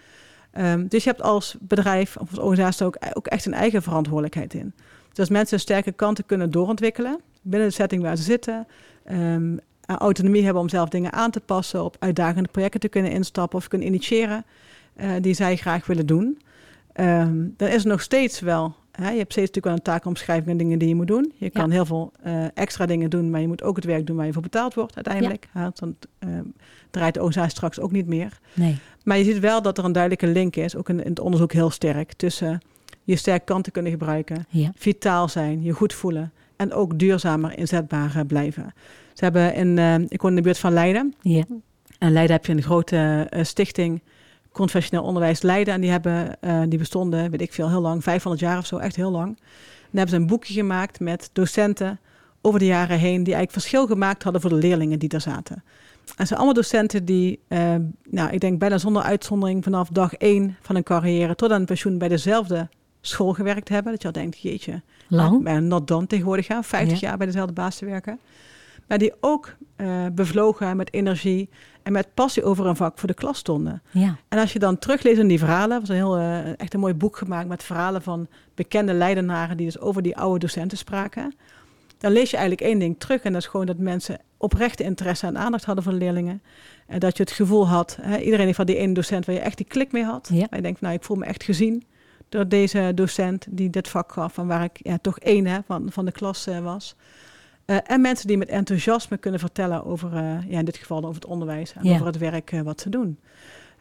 [0.59, 4.55] Um, dus je hebt als bedrijf of als organisatie ook, ook echt een eigen verantwoordelijkheid
[4.55, 4.73] in.
[5.09, 8.67] Dus als mensen sterke kanten kunnen doorontwikkelen binnen de setting waar ze zitten,
[9.11, 13.11] um, uh, autonomie hebben om zelf dingen aan te passen, op uitdagende projecten te kunnen
[13.11, 14.45] instappen of kunnen initiëren
[14.97, 16.39] uh, die zij graag willen doen.
[17.01, 20.49] Um, dan is er nog steeds wel, hè, je hebt steeds natuurlijk wel een taakomschrijving
[20.49, 21.33] en dingen die je moet doen.
[21.37, 24.17] Je kan heel veel uh, extra dingen doen, maar je moet ook het werk doen
[24.17, 25.49] waar je voor betaald wordt uiteindelijk.
[25.55, 25.71] Ja.
[25.75, 25.97] dan
[26.91, 28.39] draait de organisatie straks ook niet meer.
[28.53, 28.79] Nee.
[29.05, 31.53] Maar je ziet wel dat er een duidelijke link is, ook in, in het onderzoek
[31.53, 32.61] heel sterk, tussen
[33.05, 34.73] je sterke kanten kunnen gebruiken, ja.
[34.77, 38.75] vitaal zijn, je goed voelen en ook duurzamer inzetbaar blijven.
[39.15, 41.15] Ze hebben in, uh, ik woon in de buurt van Leiden.
[41.21, 41.45] Ja.
[41.99, 44.03] En Leiden heb je een grote uh, stichting,
[44.53, 45.75] Confessioneel Onderwijs Leiden.
[45.75, 48.77] En die, hebben, uh, die bestonden, weet ik veel, heel lang, 500 jaar of zo,
[48.77, 49.29] echt heel lang.
[49.81, 52.01] En hebben ze een boekje gemaakt met docenten
[52.41, 55.55] over de jaren heen, die eigenlijk verschil gemaakt hadden voor de leerlingen die daar zaten.
[56.05, 57.41] En ze zijn allemaal docenten die,
[58.11, 61.99] nou, ik denk bijna zonder uitzondering vanaf dag één van hun carrière tot aan pensioen
[61.99, 62.69] bij dezelfde
[63.01, 63.93] school gewerkt hebben.
[63.93, 65.43] Dat je al denkt, jeetje, lang.
[65.43, 68.19] Bijna not done tegenwoordig gaan, 50 jaar bij dezelfde baas te werken
[68.89, 71.49] maar die ook uh, bevlogen met energie
[71.83, 73.83] en met passie over een vak voor de klas stonden.
[73.91, 74.17] Ja.
[74.29, 76.95] En als je dan terugleest in die verhalen, was een heel, uh, echt een mooi
[76.95, 81.35] boek gemaakt met verhalen van bekende leidenaren die dus over die oude docenten spraken.
[81.99, 85.27] Dan lees je eigenlijk één ding terug en dat is gewoon dat mensen oprechte interesse
[85.27, 86.43] en aandacht hadden voor de leerlingen.
[86.87, 89.41] En dat je het gevoel had, hè, iedereen heeft van die ene docent waar je
[89.41, 90.29] echt die klik mee had.
[90.33, 90.47] Ja.
[90.51, 91.85] je denkt, nou ik voel me echt gezien
[92.29, 95.93] door deze docent die dit vak gaf en waar ik ja, toch één hè, van,
[95.93, 96.97] van de klas uh, was.
[97.67, 101.15] Uh, en mensen die met enthousiasme kunnen vertellen over, uh, ja, in dit geval over
[101.15, 103.19] het onderwijs en over het werk uh, wat ze doen.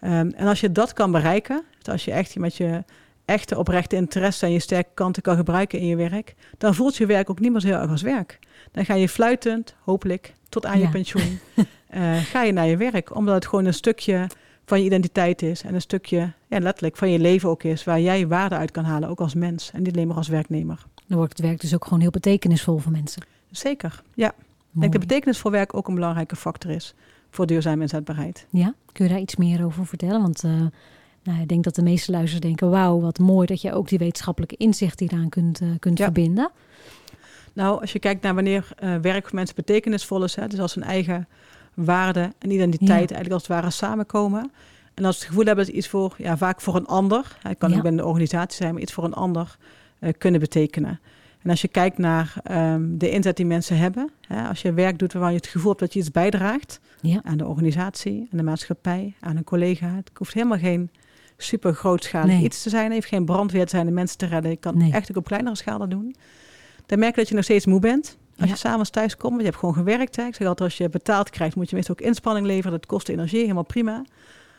[0.01, 2.83] Um, en als je dat kan bereiken, dus als je echt met je
[3.25, 7.05] echte oprechte interesse en je sterke kanten kan gebruiken in je werk, dan voelt je
[7.05, 8.39] werk ook niet meer zo heel erg als werk.
[8.71, 11.39] Dan ga je fluitend, hopelijk, tot aan je pensioen,
[12.31, 14.27] ga je naar je werk, omdat het gewoon een stukje
[14.65, 17.99] van je identiteit is en een stukje, ja, letterlijk, van je leven ook is, waar
[17.99, 20.85] jij waarde uit kan halen, ook als mens en niet alleen maar als werknemer.
[21.07, 23.23] Dan wordt het werk dus ook gewoon heel betekenisvol voor mensen.
[23.57, 24.33] Zeker, ja.
[24.73, 26.93] Ik denk dat betekenisvol werk ook een belangrijke factor is
[27.29, 28.45] voor duurzame inzetbaarheid.
[28.49, 30.21] Ja, kun je daar iets meer over vertellen?
[30.21, 30.51] Want uh,
[31.23, 32.69] nou, ik denk dat de meeste luisteraars denken...
[32.69, 36.51] wauw, wat mooi dat je ook die wetenschappelijke inzicht hieraan kunt, uh, kunt verbinden.
[37.53, 40.35] Nou, als je kijkt naar wanneer uh, werk voor mensen betekenisvol is...
[40.35, 41.27] Hè, dus als hun eigen
[41.73, 44.51] waarde en identiteit eigenlijk als het ware samenkomen...
[44.93, 47.37] en als ze het gevoel hebben dat iets voor, ja, vaak voor een ander...
[47.41, 49.57] het kan ook binnen de organisatie zijn, maar iets voor een ander
[50.17, 50.99] kunnen betekenen...
[51.43, 54.99] En als je kijkt naar um, de inzet die mensen hebben, hè, als je werk
[54.99, 57.21] doet waarvan je het gevoel hebt dat je iets bijdraagt ja.
[57.23, 59.87] aan de organisatie, aan de maatschappij, aan een collega.
[59.87, 60.89] Het hoeft helemaal geen
[61.37, 62.83] super grootschalig iets te zijn.
[62.83, 64.51] Het heeft geen brandweer te zijn de mensen te redden.
[64.51, 64.91] Je kan nee.
[64.91, 66.15] echt ook op kleinere schaal dat doen.
[66.85, 68.17] Dan merk je dat je nog steeds moe bent.
[68.37, 68.53] Als ja.
[68.53, 70.15] je s'avonds thuis komt, want je hebt gewoon gewerkt.
[70.15, 70.23] Hè.
[70.23, 72.71] Ik zeg altijd, als je betaald krijgt, moet je meestal ook inspanning leveren.
[72.71, 74.03] Dat kost energie, helemaal prima.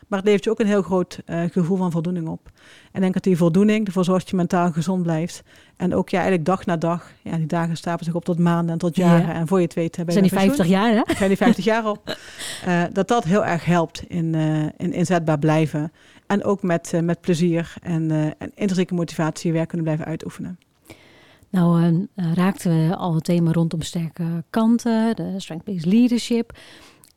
[0.07, 2.41] Maar het levert je ook een heel groot uh, gevoel van voldoening op.
[2.45, 5.43] En ik denk dat die voldoening ervoor zorgt dat je mentaal gezond blijft.
[5.77, 7.11] En ook ja, eigenlijk dag na dag.
[7.21, 9.33] Ja, die dagen stapelen zich op tot maanden en tot jaren.
[9.35, 11.15] En voor je het weet hebben Zijn die 50 jaar, hè?
[11.15, 12.17] Zijn die 50 jaar op.
[12.67, 15.91] Uh, dat dat heel erg helpt in, uh, in inzetbaar blijven.
[16.27, 20.59] En ook met, met plezier en, en intrinsieke motivatie werk kunnen blijven uitoefenen.
[21.49, 26.53] Nou, raakten we al het thema rondom sterke kanten, de strength-based leadership.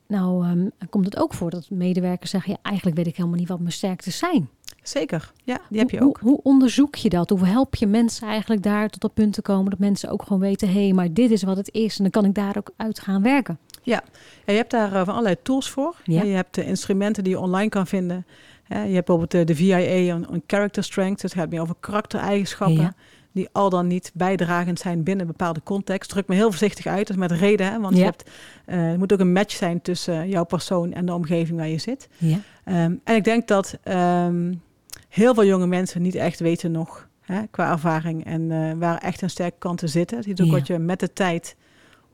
[0.09, 3.49] Nou, um, komt het ook voor dat medewerkers zeggen: ja, eigenlijk weet ik helemaal niet
[3.49, 4.49] wat mijn sterktes zijn.
[4.83, 6.19] Zeker, ja, die heb je ook.
[6.21, 7.31] Hoe, hoe, onderzoek je dat?
[7.31, 10.41] Hoe help je mensen eigenlijk daar tot dat punt te komen dat mensen ook gewoon
[10.41, 12.71] weten: hé, hey, maar dit is wat het is en dan kan ik daar ook
[12.77, 13.59] uit gaan werken?
[13.83, 14.03] Ja,
[14.47, 15.95] ja je hebt daar uh, van allerlei tools voor.
[16.05, 16.23] Ja.
[16.23, 18.27] Je hebt de instrumenten die je online kan vinden.
[18.69, 21.23] je hebt bijvoorbeeld de, de VIA, een character strength.
[21.23, 22.81] Dat gaat meer over karaktereigenschappen.
[22.81, 22.95] Ja
[23.39, 26.11] die al dan niet bijdragend zijn binnen een bepaalde context.
[26.11, 28.31] Druk me heel voorzichtig uit, dat is met reden, hè, want je hebt,
[28.67, 31.79] uh, er moet ook een match zijn tussen jouw persoon en de omgeving waar je
[31.79, 32.09] zit.
[32.17, 32.37] Ja.
[32.85, 34.63] Um, en ik denk dat um,
[35.09, 39.23] heel veel jonge mensen niet echt weten nog hè, qua ervaring en uh, waar echt
[39.23, 40.19] een sterke kanten zitten.
[40.19, 41.57] Het is ook wat je met de tijd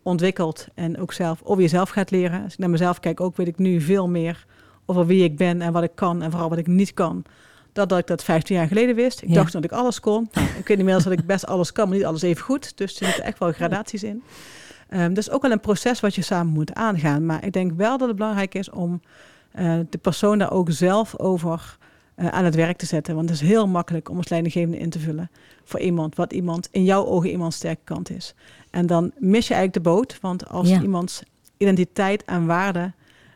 [0.03, 2.43] ontwikkelt en ook zelf over jezelf gaat leren.
[2.43, 4.47] Als ik naar mezelf kijk, ook weet ik nu veel meer
[4.87, 7.25] over wie ik ben en wat ik kan en vooral wat ik niet kan
[7.75, 9.23] dat, dat ik dat 15 jaar geleden wist.
[9.23, 10.29] Ik dacht dat ik alles kon.
[10.33, 12.77] Nou, ik weet inmiddels dat ik best alles kan, maar niet alles even goed.
[12.77, 14.23] Dus er zitten echt wel gradaties in.
[14.91, 17.27] Um, dus ook wel een proces wat je samen moet aangaan.
[17.27, 19.01] Maar ik denk wel dat het belangrijk is om
[19.59, 21.77] uh, de persoon daar ook zelf over
[22.17, 23.15] uh, aan het werk te zetten.
[23.15, 25.31] Want het is heel makkelijk om als leidinggevende in te vullen
[25.65, 28.35] voor iemand, wat iemand in jouw ogen iemands sterke kant is.
[28.71, 30.83] En dan mis je eigenlijk de boot, want als ja.
[30.83, 31.23] iemands
[31.57, 32.93] identiteit en waarde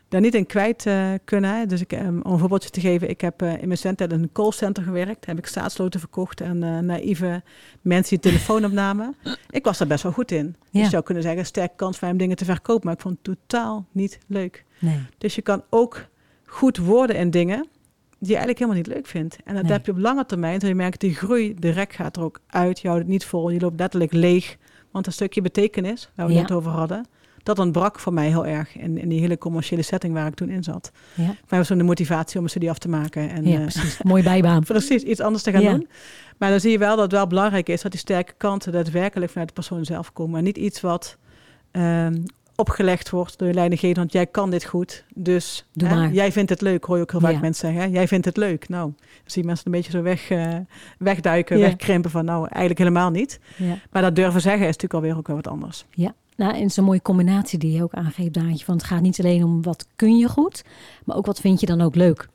[0.09, 1.67] daar niet in kwijt uh, kunnen.
[1.67, 4.23] Dus ik, um, om een voorbeeldje te geven, ik heb uh, in mijn studententijd in
[4.23, 5.25] een callcenter gewerkt.
[5.25, 7.43] Heb ik staatsloten verkocht en uh, naïeve
[7.81, 9.15] mensen die telefoon opnamen.
[9.49, 10.45] ik was daar best wel goed in.
[10.45, 10.69] Ja.
[10.71, 12.85] Dus je zou kunnen zeggen, sterke kans voor hem dingen te verkopen.
[12.85, 14.65] Maar ik vond het totaal niet leuk.
[14.79, 14.99] Nee.
[15.17, 16.05] Dus je kan ook
[16.45, 17.67] goed worden in dingen
[18.19, 19.37] die je eigenlijk helemaal niet leuk vindt.
[19.43, 19.71] En dat nee.
[19.71, 20.59] heb je op lange termijn.
[20.59, 22.79] Dan je merkt, die groei, de rek gaat er ook uit.
[22.79, 24.57] Je houdt het niet vol, je loopt letterlijk leeg.
[24.91, 26.41] Want een stukje betekenis, waar we ja.
[26.41, 27.05] het over hadden
[27.43, 30.49] dat ontbrak voor mij heel erg in, in die hele commerciële setting waar ik toen
[30.49, 30.91] in zat.
[31.13, 31.25] Ja.
[31.25, 33.29] Voor mij was zo'n de motivatie om een studie af te maken.
[33.29, 34.01] En, ja, uh, precies.
[34.01, 34.63] Mooi bijbaan.
[34.73, 35.71] precies, iets anders te gaan ja.
[35.71, 35.87] doen.
[36.37, 39.31] Maar dan zie je wel dat het wel belangrijk is dat die sterke kanten daadwerkelijk
[39.31, 40.37] vanuit de persoon zelf komen.
[40.37, 41.17] En niet iets wat
[41.71, 42.23] um,
[42.59, 46.61] opgelegd wordt door je leidinggevende, want jij kan dit goed, dus hè, jij vindt het
[46.61, 47.39] leuk, hoor je ook heel vaak ja.
[47.39, 47.89] mensen zeggen.
[47.89, 47.97] Hè?
[47.97, 48.69] Jij vindt het leuk.
[48.69, 50.55] Nou, dan zie je mensen een beetje zo weg, uh,
[50.97, 51.65] wegduiken, ja.
[51.65, 53.39] wegkrimpen van nou, eigenlijk helemaal niet.
[53.55, 53.77] Ja.
[53.91, 55.85] Maar dat durven zeggen is natuurlijk alweer ook wel wat anders.
[55.89, 58.65] Ja, nou, en het is een mooie combinatie die je ook aangeeft, Daantje.
[58.65, 60.63] Want het gaat niet alleen om wat kun je goed,
[61.05, 62.27] maar ook wat vind je dan ook leuk.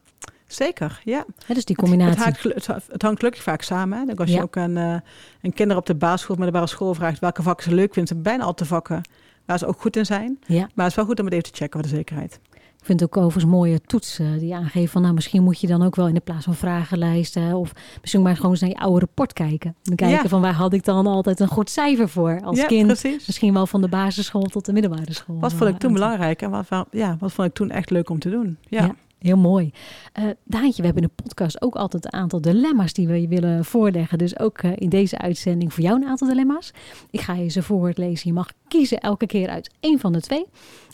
[0.47, 1.25] Zeker, ja.
[1.47, 2.23] He, dus die combinatie.
[2.23, 3.99] Het, het, hangt, het hangt gelukkig vaak samen.
[3.99, 4.15] Hè?
[4.15, 4.97] Als je ook een, uh,
[5.41, 8.45] een kinder op de basisschool, middelbare school vraagt welke vakken ze leuk vinden, zijn bijna
[8.45, 9.01] al te vakken
[9.45, 10.39] waar ze ook goed in zijn.
[10.47, 10.69] Ja.
[10.75, 12.41] Maar het is wel goed om het even te checken voor de zekerheid.
[12.85, 15.83] Ik vind het ook overigens mooie toetsen die aangeven van nou misschien moet je dan
[15.83, 18.99] ook wel in de plaats van vragenlijsten of misschien maar gewoon eens naar je oude
[18.99, 19.75] rapport kijken.
[19.83, 20.29] Dan kijken ja.
[20.29, 22.87] van waar had ik dan altijd een goed cijfer voor als ja, kind.
[22.87, 23.27] Precies.
[23.27, 25.39] Misschien wel van de basisschool tot de middelbare school.
[25.39, 28.19] Wat vond ik toen belangrijk en wat, ja, wat vond ik toen echt leuk om
[28.19, 28.57] te doen.
[28.69, 28.85] ja.
[28.85, 28.95] ja.
[29.25, 29.73] Heel mooi.
[30.19, 33.29] Uh, Daantje, we hebben in de podcast ook altijd een aantal dilemma's die we je
[33.29, 34.19] willen voorleggen.
[34.19, 36.73] Dus ook uh, in deze uitzending voor jou een aantal dilemma's.
[37.11, 38.29] Ik ga je ze voorlezen.
[38.29, 40.47] Je mag kiezen elke keer uit één van de twee.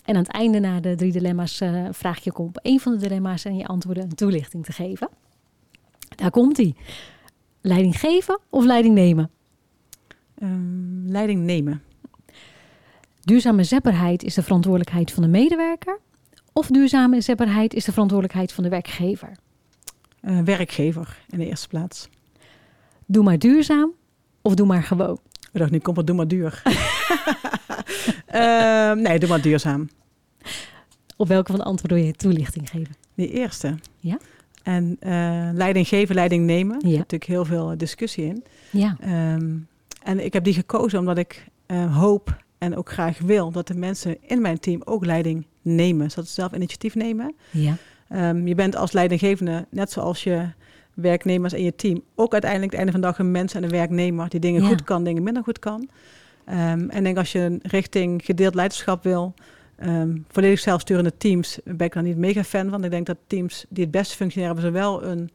[0.04, 2.98] En aan het einde na de drie dilemma's uh, vraag je op één van de
[2.98, 5.08] dilemma's en je antwoorden een toelichting te geven.
[6.16, 6.74] Daar komt hij.
[7.60, 9.30] Leiding geven of leiding nemen?
[10.42, 11.82] Um, leiding nemen.
[13.20, 16.00] Duurzame zetbaarheid is de verantwoordelijkheid van de medewerker
[16.60, 19.32] of duurzame zetbaarheid is de verantwoordelijkheid van de werkgever?
[20.22, 22.08] Uh, werkgever in de eerste plaats.
[23.06, 23.92] Doe maar duurzaam
[24.42, 25.18] of doe maar gewoon?
[25.52, 26.62] Ik dacht, nu komt het doe maar duur.
[28.34, 29.88] uh, nee, doe maar duurzaam.
[31.16, 32.94] Op welke van de antwoorden wil je toelichting geven?
[33.14, 33.74] Die eerste.
[33.96, 34.18] Ja.
[34.62, 36.76] En uh, leiding geven, leiding nemen.
[36.78, 36.84] Ja.
[36.84, 38.44] Er zit natuurlijk heel veel discussie in.
[38.70, 38.96] Ja.
[39.34, 39.68] Um,
[40.02, 41.46] en ik heb die gekozen omdat ik
[41.92, 46.10] hoop en ook graag wil dat de mensen in mijn team ook leiding nemen.
[46.10, 47.34] Zodat ze zelf initiatief nemen.
[47.50, 47.76] Ja.
[48.12, 50.48] Um, je bent als leidinggevende, net zoals je
[50.94, 53.70] werknemers in je team, ook uiteindelijk het einde van de dag een mens en een
[53.70, 54.68] werknemer die dingen ja.
[54.68, 55.88] goed kan, dingen minder goed kan.
[56.48, 59.34] Um, en ik denk als je richting gedeeld leiderschap wil,
[59.84, 62.84] um, volledig zelfsturende teams, ben ik dan niet mega fan van.
[62.84, 65.30] Ik denk dat teams die het beste functioneren, hebben zowel een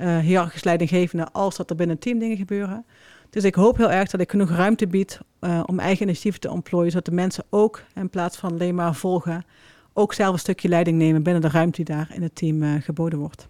[0.00, 2.84] uh, hiërarchisch leidinggevende als dat er binnen een team dingen gebeuren.
[3.30, 6.50] Dus ik hoop heel erg dat ik genoeg ruimte bied uh, om eigen initiatieven te
[6.50, 9.44] ontplooien, zodat de mensen ook in plaats van alleen maar volgen,
[9.92, 12.74] ook zelf een stukje leiding nemen binnen de ruimte die daar in het team uh,
[12.80, 13.48] geboden wordt.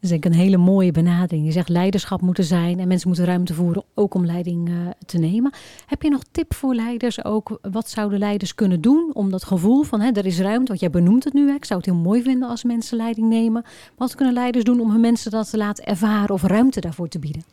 [0.00, 1.46] is denk ik een hele mooie benadering.
[1.46, 5.18] Je zegt leiderschap moeten zijn en mensen moeten ruimte voeren ook om leiding uh, te
[5.18, 5.52] nemen.
[5.86, 7.58] Heb je nog tip voor leiders ook?
[7.70, 10.90] Wat zouden leiders kunnen doen om dat gevoel van hè, er is ruimte, want jij
[10.90, 11.48] benoemt het nu.
[11.48, 13.64] Hè, ik zou het heel mooi vinden als mensen leiding nemen.
[13.96, 17.18] Wat kunnen leiders doen om hun mensen dat te laten ervaren of ruimte daarvoor te
[17.18, 17.44] bieden?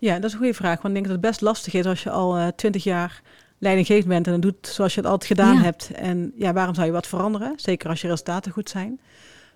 [0.00, 0.82] Ja, dat is een goede vraag.
[0.82, 3.22] Want ik denk dat het best lastig is als je al twintig jaar
[3.60, 5.90] leidinggevend bent en dan doet zoals je het altijd gedaan hebt.
[5.90, 7.52] En ja, waarom zou je wat veranderen?
[7.56, 9.00] Zeker als je resultaten goed zijn.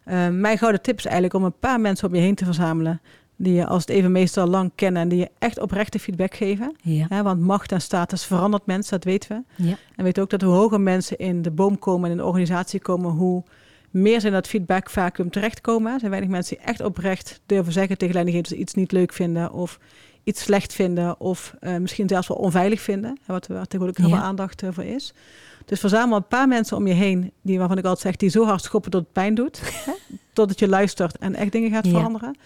[0.06, 3.00] Uh, mijn gouden tip is eigenlijk om een paar mensen om je heen te verzamelen.
[3.36, 6.76] Die je als het even meestal lang kennen en die je echt oprechte feedback geven.
[6.82, 7.22] Ja.
[7.22, 9.64] want macht en status verandert mensen, dat weten we.
[9.64, 9.76] Ja.
[9.96, 12.80] En weet ook dat hoe hoger mensen in de boom komen en in de organisatie
[12.80, 13.42] komen, hoe
[13.90, 15.92] meer ze in dat feedback vacuüm terechtkomen.
[15.92, 18.92] Er zijn weinig mensen die echt oprecht durven zeggen tegen leidinggevenden dat ze iets niet
[18.92, 19.78] leuk vinden of
[20.24, 23.18] iets slecht vinden of uh, misschien zelfs wel onveilig vinden.
[23.26, 25.14] Wat, waar tegenwoordig heel veel aandacht uh, voor is.
[25.64, 28.44] Dus verzamel een paar mensen om je heen, die, waarvan ik altijd zeg, die zo
[28.44, 29.60] hard schoppen dat het pijn doet.
[29.86, 29.92] hè,
[30.32, 32.36] totdat je luistert en echt dingen gaat veranderen.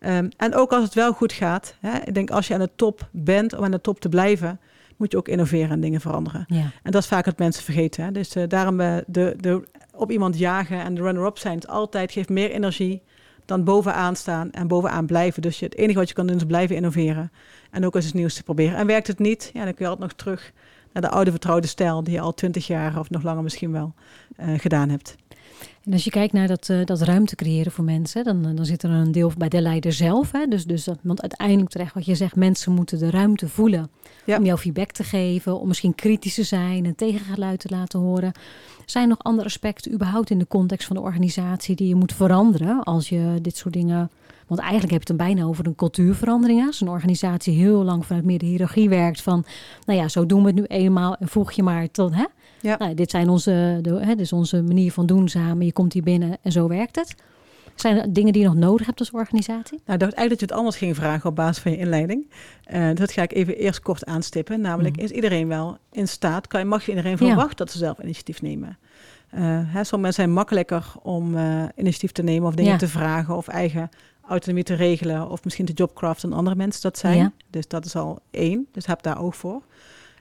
[0.00, 1.76] Um, en ook als het wel goed gaat.
[1.80, 4.60] Hè, ik denk als je aan de top bent, om aan de top te blijven,
[4.96, 6.44] moet je ook innoveren en dingen veranderen.
[6.48, 6.70] Ja.
[6.82, 8.04] En dat is vaak wat mensen vergeten.
[8.04, 8.12] Hè.
[8.12, 9.62] Dus uh, daarom de, de,
[9.92, 13.02] op iemand jagen en de runner-up zijn, het altijd geeft meer energie
[13.46, 15.42] dan bovenaan staan en bovenaan blijven.
[15.42, 17.32] Dus je, het enige wat je kan doen is blijven innoveren.
[17.70, 18.76] En ook eens iets nieuws te proberen.
[18.76, 20.52] En werkt het niet, ja, dan kun je altijd nog terug
[20.92, 23.94] naar de oude vertrouwde stijl die je al twintig jaar of nog langer misschien wel
[24.40, 25.16] uh, gedaan hebt.
[25.84, 28.82] En als je kijkt naar dat, uh, dat ruimte creëren voor mensen, dan, dan zit
[28.82, 30.32] er een deel bij de leider zelf.
[30.32, 30.46] Hè?
[30.46, 33.90] Dus, dus dat, want uiteindelijk terecht wat je zegt, mensen moeten de ruimte voelen
[34.24, 34.38] ja.
[34.38, 38.32] om jouw feedback te geven, om misschien kritisch te zijn en tegengeluid te laten horen.
[38.84, 42.82] Zijn nog andere aspecten überhaupt in de context van de organisatie die je moet veranderen
[42.82, 44.10] als je dit soort dingen
[44.46, 46.66] want eigenlijk heb je het dan bijna over een cultuurverandering.
[46.66, 49.44] Als een organisatie heel lang vanuit meer de hiërarchie werkt van...
[49.84, 52.14] nou ja, zo doen we het nu eenmaal en voeg je maar tot...
[52.14, 52.24] Hè?
[52.60, 52.76] Ja.
[52.78, 55.66] Nou, dit, zijn onze, de, hè, dit is onze manier van doen samen.
[55.66, 57.14] Je komt hier binnen en zo werkt het.
[57.74, 59.80] Zijn er dingen die je nog nodig hebt als organisatie?
[59.84, 62.30] Nou, ik dacht eigenlijk dat je het anders ging vragen op basis van je inleiding.
[62.72, 64.60] Uh, dat ga ik even eerst kort aanstippen.
[64.60, 65.02] Namelijk, mm.
[65.02, 66.46] is iedereen wel in staat?
[66.46, 67.54] Kan, mag je iedereen verwachten ja.
[67.54, 68.78] dat ze zelf initiatief nemen?
[69.34, 72.78] Uh, hè, sommige mensen zijn makkelijker om uh, initiatief te nemen of dingen ja.
[72.78, 73.88] te vragen of eigen
[74.28, 77.16] autonomie te regelen of misschien de jobcraft dan andere mensen dat zijn.
[77.16, 77.32] Ja.
[77.50, 78.66] Dus dat is al één.
[78.72, 79.62] Dus heb daar oog voor.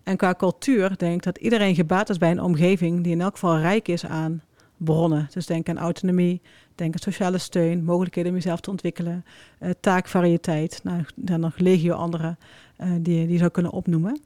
[0.05, 3.33] En qua cultuur denk ik dat iedereen gebaat is bij een omgeving die in elk
[3.33, 4.41] geval rijk is aan
[4.77, 5.27] bronnen.
[5.33, 6.41] Dus denk aan autonomie,
[6.75, 9.25] denk aan sociale steun, mogelijkheden om jezelf te ontwikkelen,
[9.59, 10.79] uh, taakvariëteit.
[10.83, 12.35] Nou, zijn nog legio andere
[12.79, 14.19] uh, die je zou kunnen opnoemen.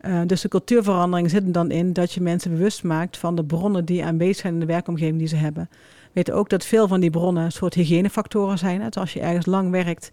[0.00, 3.44] Uh, dus de cultuurverandering zit er dan in dat je mensen bewust maakt van de
[3.44, 5.68] bronnen die aanwezig zijn in de werkomgeving die ze hebben
[6.12, 8.80] weten ook dat veel van die bronnen een soort hygiënefactoren zijn.
[8.80, 10.12] Dus als je ergens lang werkt,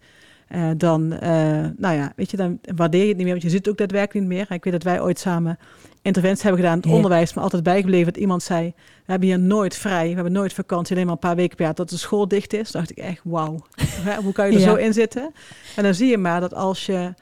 [0.50, 1.20] uh, dan, uh,
[1.78, 3.92] nou ja, weet je, dan waardeer je het niet meer, want je ziet ook dat
[3.92, 4.52] werk niet meer.
[4.52, 5.58] Ik weet dat wij ooit samen
[6.02, 6.96] interventies hebben gedaan in het ja.
[6.96, 10.54] onderwijs, maar altijd bijgebleven dat iemand zei, we hebben hier nooit vrij, we hebben nooit
[10.54, 12.72] vakantie, alleen maar een paar weken per jaar dat de school dicht is.
[12.72, 13.60] Dan dacht ik echt, wauw,
[14.24, 14.70] hoe kan je er ja.
[14.70, 15.34] zo in zitten?
[15.76, 17.14] En dan zie je maar dat als je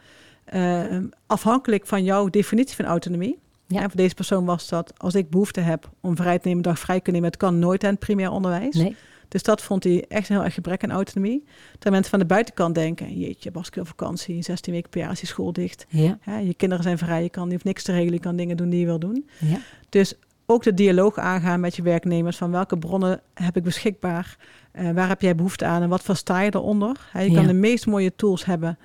[0.54, 3.82] uh, afhankelijk van jouw definitie van autonomie, ja.
[3.82, 6.80] En voor deze persoon was dat, als ik behoefte heb om vrij te nemen, dag
[6.80, 8.76] vrij kunnen nemen, het kan nooit aan het primair onderwijs.
[8.76, 8.96] Nee.
[9.34, 11.44] Dus dat vond hij echt een heel erg gebrek aan autonomie.
[11.72, 15.12] Terwijl mensen van de buitenkant denken, jeetje, was ik op vakantie, 16 weken per jaar
[15.12, 15.86] is die school dicht.
[15.90, 16.20] Ja.
[16.26, 18.58] Ja, je kinderen zijn vrij, je, kan, je hoeft niks te regelen, je kan dingen
[18.58, 19.30] doen die je wil doen.
[19.40, 19.58] Ja.
[19.90, 20.14] Dus
[20.46, 24.38] ook de dialoog aangaan met je werknemers van welke bronnen heb ik beschikbaar,
[24.74, 27.10] uh, waar heb jij behoefte aan en wat versta je eronder.
[27.14, 28.78] je kan de meest mooie tools hebben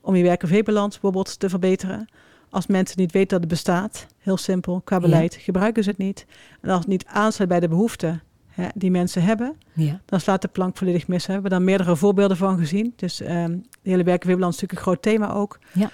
[0.00, 2.08] om je werk-en-balans bijvoorbeeld te verbeteren.
[2.50, 6.26] Als mensen niet weten dat het bestaat, heel simpel, qua beleid, gebruiken ze het niet.
[6.60, 8.22] En als het niet aansluit bij de behoeften
[8.54, 10.00] hè, die mensen hebben, ja.
[10.04, 11.26] dan slaat de plank volledig mis.
[11.26, 12.92] We hebben daar meerdere voorbeelden van gezien.
[12.96, 15.58] Dus um, de hele werkenweerbalans is natuurlijk een groot thema ook.
[15.72, 15.90] Ja.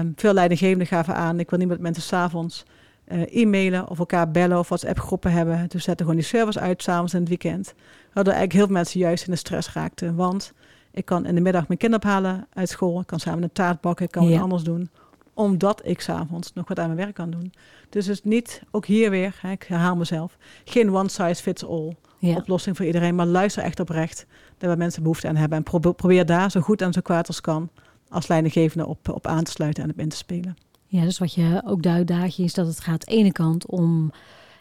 [0.00, 2.64] Um, veel leidinggevenden gaven aan, ik wil niet met mensen s'avonds
[3.08, 5.68] uh, e-mailen of elkaar bellen of WhatsApp-groepen hebben.
[5.68, 7.74] Dus zetten gewoon die servers uit, s'avonds en het weekend.
[8.12, 10.14] Waardoor eigenlijk heel veel mensen juist in de stress raakten.
[10.14, 10.52] Want
[10.90, 13.80] ik kan in de middag mijn kind ophalen uit school, ik kan samen een taart
[13.80, 14.30] bakken, ik kan ja.
[14.30, 14.90] wat anders doen
[15.38, 17.52] omdat ik s'avonds nog wat aan mijn werk kan doen.
[17.88, 21.64] Dus het is niet, ook hier weer, hè, ik herhaal mezelf, geen one size fits
[21.64, 22.36] all ja.
[22.36, 23.14] oplossing voor iedereen.
[23.14, 24.26] Maar luister echt oprecht
[24.58, 25.58] naar waar mensen behoefte aan hebben.
[25.58, 27.70] En probeer, probeer daar zo goed en zo kwaad als kan
[28.08, 30.56] als leidinggevende op, op aan te sluiten en op in te spelen.
[30.86, 34.12] Ja, dus wat je ook duidt is dat het gaat aan de ene kant om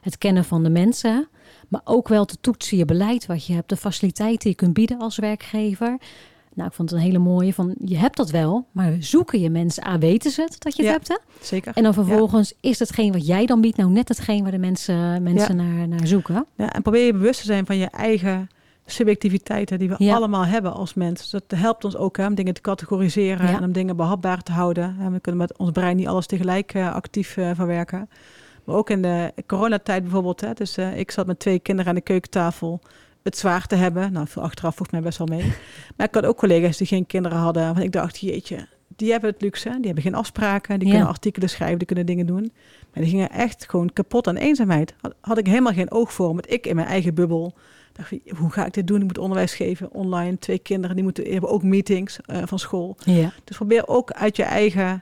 [0.01, 1.27] het kennen van de mensen,
[1.67, 4.73] maar ook wel te toetsen je beleid wat je hebt, de faciliteiten die je kunt
[4.73, 5.97] bieden als werkgever.
[6.57, 9.49] Nou, ik vond het een hele mooie van, je hebt dat wel, maar zoeken je
[9.49, 11.07] mensen aan, weten ze het dat je het ja, hebt?
[11.07, 11.45] Hè?
[11.45, 11.71] Zeker.
[11.75, 12.69] En dan vervolgens ja.
[12.69, 15.63] is hetgeen wat jij dan biedt nou net hetgeen waar de mensen, mensen ja.
[15.63, 16.45] naar, naar zoeken.
[16.55, 18.49] Ja, en probeer je bewust te zijn van je eigen
[18.85, 21.29] subjectiviteiten die we allemaal hebben als mens.
[21.29, 24.95] Dat helpt ons ook hè, om dingen te categoriseren en om dingen behapbaar te houden.
[24.99, 28.09] En we kunnen met ons brein niet alles tegelijk uh, actief uh, verwerken.
[28.63, 30.41] Maar ook in de coronatijd bijvoorbeeld.
[30.41, 32.81] Hè, dus uh, ik zat met twee kinderen aan de keukentafel
[33.27, 34.11] het zwaar te hebben.
[34.13, 35.53] Nou, veel achteraf volgens mij best wel mee.
[35.97, 37.65] Maar ik had ook collega's die geen kinderen hadden.
[37.65, 39.69] Want ik dacht, jeetje, die hebben het luxe.
[39.69, 40.79] Die hebben geen afspraken.
[40.79, 40.93] Die Ja.
[40.93, 42.51] kunnen artikelen schrijven, die kunnen dingen doen.
[42.93, 44.93] Maar die gingen echt gewoon kapot aan eenzaamheid.
[45.01, 46.35] Had, had ik helemaal geen oog voor.
[46.35, 47.53] Met ik in mijn eigen bubbel.
[47.93, 48.97] Dacht, hoe ga ik dit doen?
[48.97, 50.37] Ik moet onderwijs geven online.
[50.39, 52.97] Twee kinderen, die moeten die hebben ook meetings eh, van school.
[53.03, 53.31] Ja.
[53.43, 55.01] Dus probeer ook uit je eigen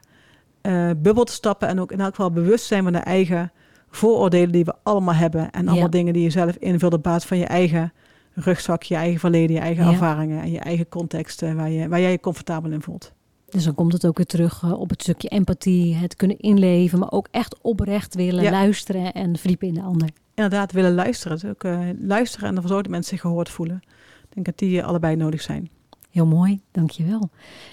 [0.61, 1.67] eh, bubbel te stappen.
[1.67, 3.51] En ook in elk geval bewust zijn van de eigen
[3.89, 5.51] vooroordelen die we allemaal hebben.
[5.51, 5.87] En allemaal Ja.
[5.87, 7.93] dingen die je zelf invult op basis van je eigen
[8.35, 9.91] rugzak, je eigen verleden, je eigen Ja.
[9.91, 13.13] ervaringen en je eigen context eh, waar, je, waar jij je comfortabel in voelt.
[13.49, 16.99] Dus dan komt het ook weer terug eh, op het stukje empathie, het kunnen inleven,
[16.99, 18.51] maar ook echt oprecht willen Ja.
[18.51, 20.09] luisteren en verdiepen in de ander.
[20.33, 21.39] Inderdaad, willen luisteren.
[21.39, 23.81] Dus ook eh, luisteren en ervoor zorgen dat mensen zich gehoord voelen.
[24.29, 25.69] Ik denk dat die allebei nodig zijn.
[26.11, 27.29] Heel mooi, dankjewel.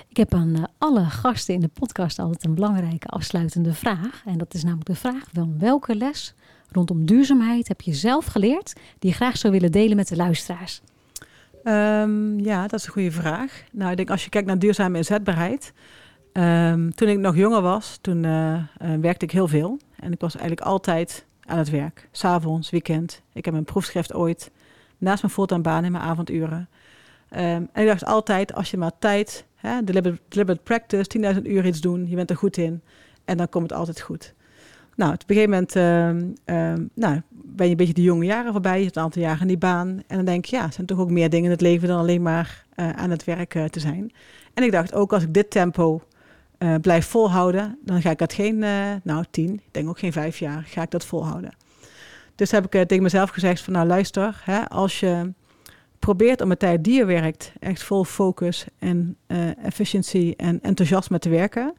[0.08, 4.22] Ik heb aan alle gasten in de podcast altijd een belangrijke afsluitende vraag.
[4.26, 6.34] En dat is namelijk de vraag: van welke les
[6.72, 10.80] rondom duurzaamheid heb je zelf geleerd die je graag zou willen delen met de luisteraars?
[11.64, 13.62] Ehm, ja, dat is een goede vraag.
[13.72, 15.72] Nou, ik denk als je kijkt naar duurzame inzetbaarheid.
[16.32, 18.64] ehm, toen ik nog jonger was, toen eh, eh,
[19.00, 19.78] werkte ik heel veel.
[19.96, 22.08] En ik was eigenlijk altijd aan het werk.
[22.12, 23.22] S'avonds, weekend.
[23.32, 24.50] Ik heb mijn proefschrift ooit
[24.98, 26.68] naast mijn fulltime baan in mijn avonduren.
[27.28, 31.66] Ehm, en ik dacht altijd, als je maar tijd, hè, deliberate, deliberate practice, 10.000 uur
[31.66, 32.82] iets doen, je bent er goed in.
[33.24, 34.34] En dan komt het altijd goed.
[35.02, 38.52] Nou, op een gegeven moment ehm, ehm, nou, ben je een beetje de jonge jaren
[38.52, 38.78] voorbij.
[38.78, 39.88] Je hebt een aantal jaren in die baan.
[40.06, 41.98] En dan denk je, ja, er zijn toch ook meer dingen in het leven dan
[41.98, 44.12] alleen maar eh, aan het werk eh, te zijn.
[44.54, 46.02] En ik dacht ook, als ik dit tempo
[46.58, 48.58] eh, blijf volhouden, dan ga ik dat geen,
[49.02, 51.54] nou tien, ik denk ook geen vijf jaar, ga ik dat volhouden.
[52.34, 55.32] Dus heb ik tegen mezelf gezegd van, nou luister, hè, als je
[55.98, 59.16] probeert om de tijd die je werkt echt vol focus en
[59.62, 61.74] efficiëntie en enthousiasme te werken,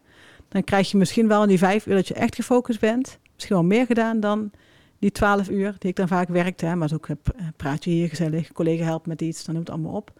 [0.53, 3.55] dan krijg je misschien wel in die vijf uur dat je echt gefocust bent, misschien
[3.55, 4.51] wel meer gedaan dan
[4.99, 6.65] die twaalf uur die ik dan vaak werkte.
[6.65, 7.15] Hè, maar ook eh,
[7.55, 10.11] praat je hier gezellig, collega helpt met iets, dan noemt het allemaal op.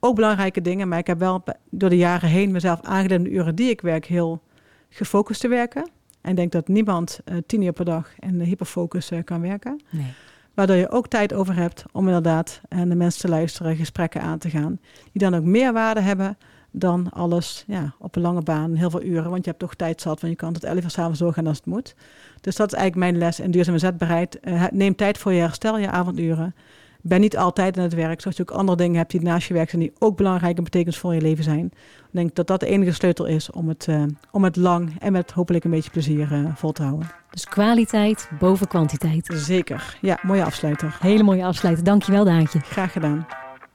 [0.00, 3.32] Ook belangrijke dingen, maar ik heb wel door de jaren heen mezelf aangeleerd om de
[3.32, 4.42] uren die ik werk heel
[4.88, 5.90] gefocust te werken.
[6.20, 9.40] En ik denk dat niemand eh, tien uur per dag in de hyperfocus eh, kan
[9.40, 9.82] werken.
[9.90, 10.12] Nee.
[10.54, 14.38] Waardoor je ook tijd over hebt om inderdaad aan de mensen te luisteren, gesprekken aan
[14.38, 14.80] te gaan.
[15.12, 16.38] Die dan ook meer waarde hebben
[16.76, 19.30] dan alles ja, op een lange baan, heel veel uren.
[19.30, 21.56] Want je hebt toch tijd zat, want je kan tot 11 uur s'avonds doorgaan als
[21.56, 21.94] het moet.
[22.40, 24.40] Dus dat is eigenlijk mijn les in duurzame zetbaarheid.
[24.40, 26.54] Eh, neem tijd voor je herstel, je avonduren.
[27.00, 29.54] Ben niet altijd in het werk, zoals je ook andere dingen hebt die naast je
[29.54, 31.64] werk zijn, die ook belangrijk en betekenisvol in je leven zijn.
[31.64, 35.12] Ik denk dat dat de enige sleutel is om het, eh, om het lang en
[35.12, 37.10] met hopelijk een beetje plezier eh, vol te houden.
[37.30, 39.30] Dus kwaliteit boven kwantiteit.
[39.34, 39.98] Zeker.
[40.00, 40.96] Ja, mooie afsluiter.
[41.00, 41.84] Hele mooie afsluiten.
[41.84, 42.60] Dankjewel, Daantje.
[42.60, 43.26] Graag gedaan.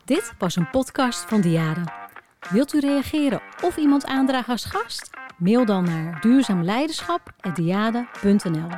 [0.06, 1.99] Dit was een podcast van Diade.
[2.48, 5.10] Wilt u reageren of iemand aandragen als gast?
[5.38, 8.70] Mail dan naar duurzaamleiderschap.diade.nl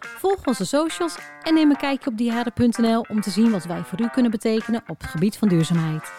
[0.00, 4.00] Volg onze socials en neem een kijkje op diade.nl om te zien wat wij voor
[4.00, 6.12] u kunnen betekenen op het gebied van duurzaamheid.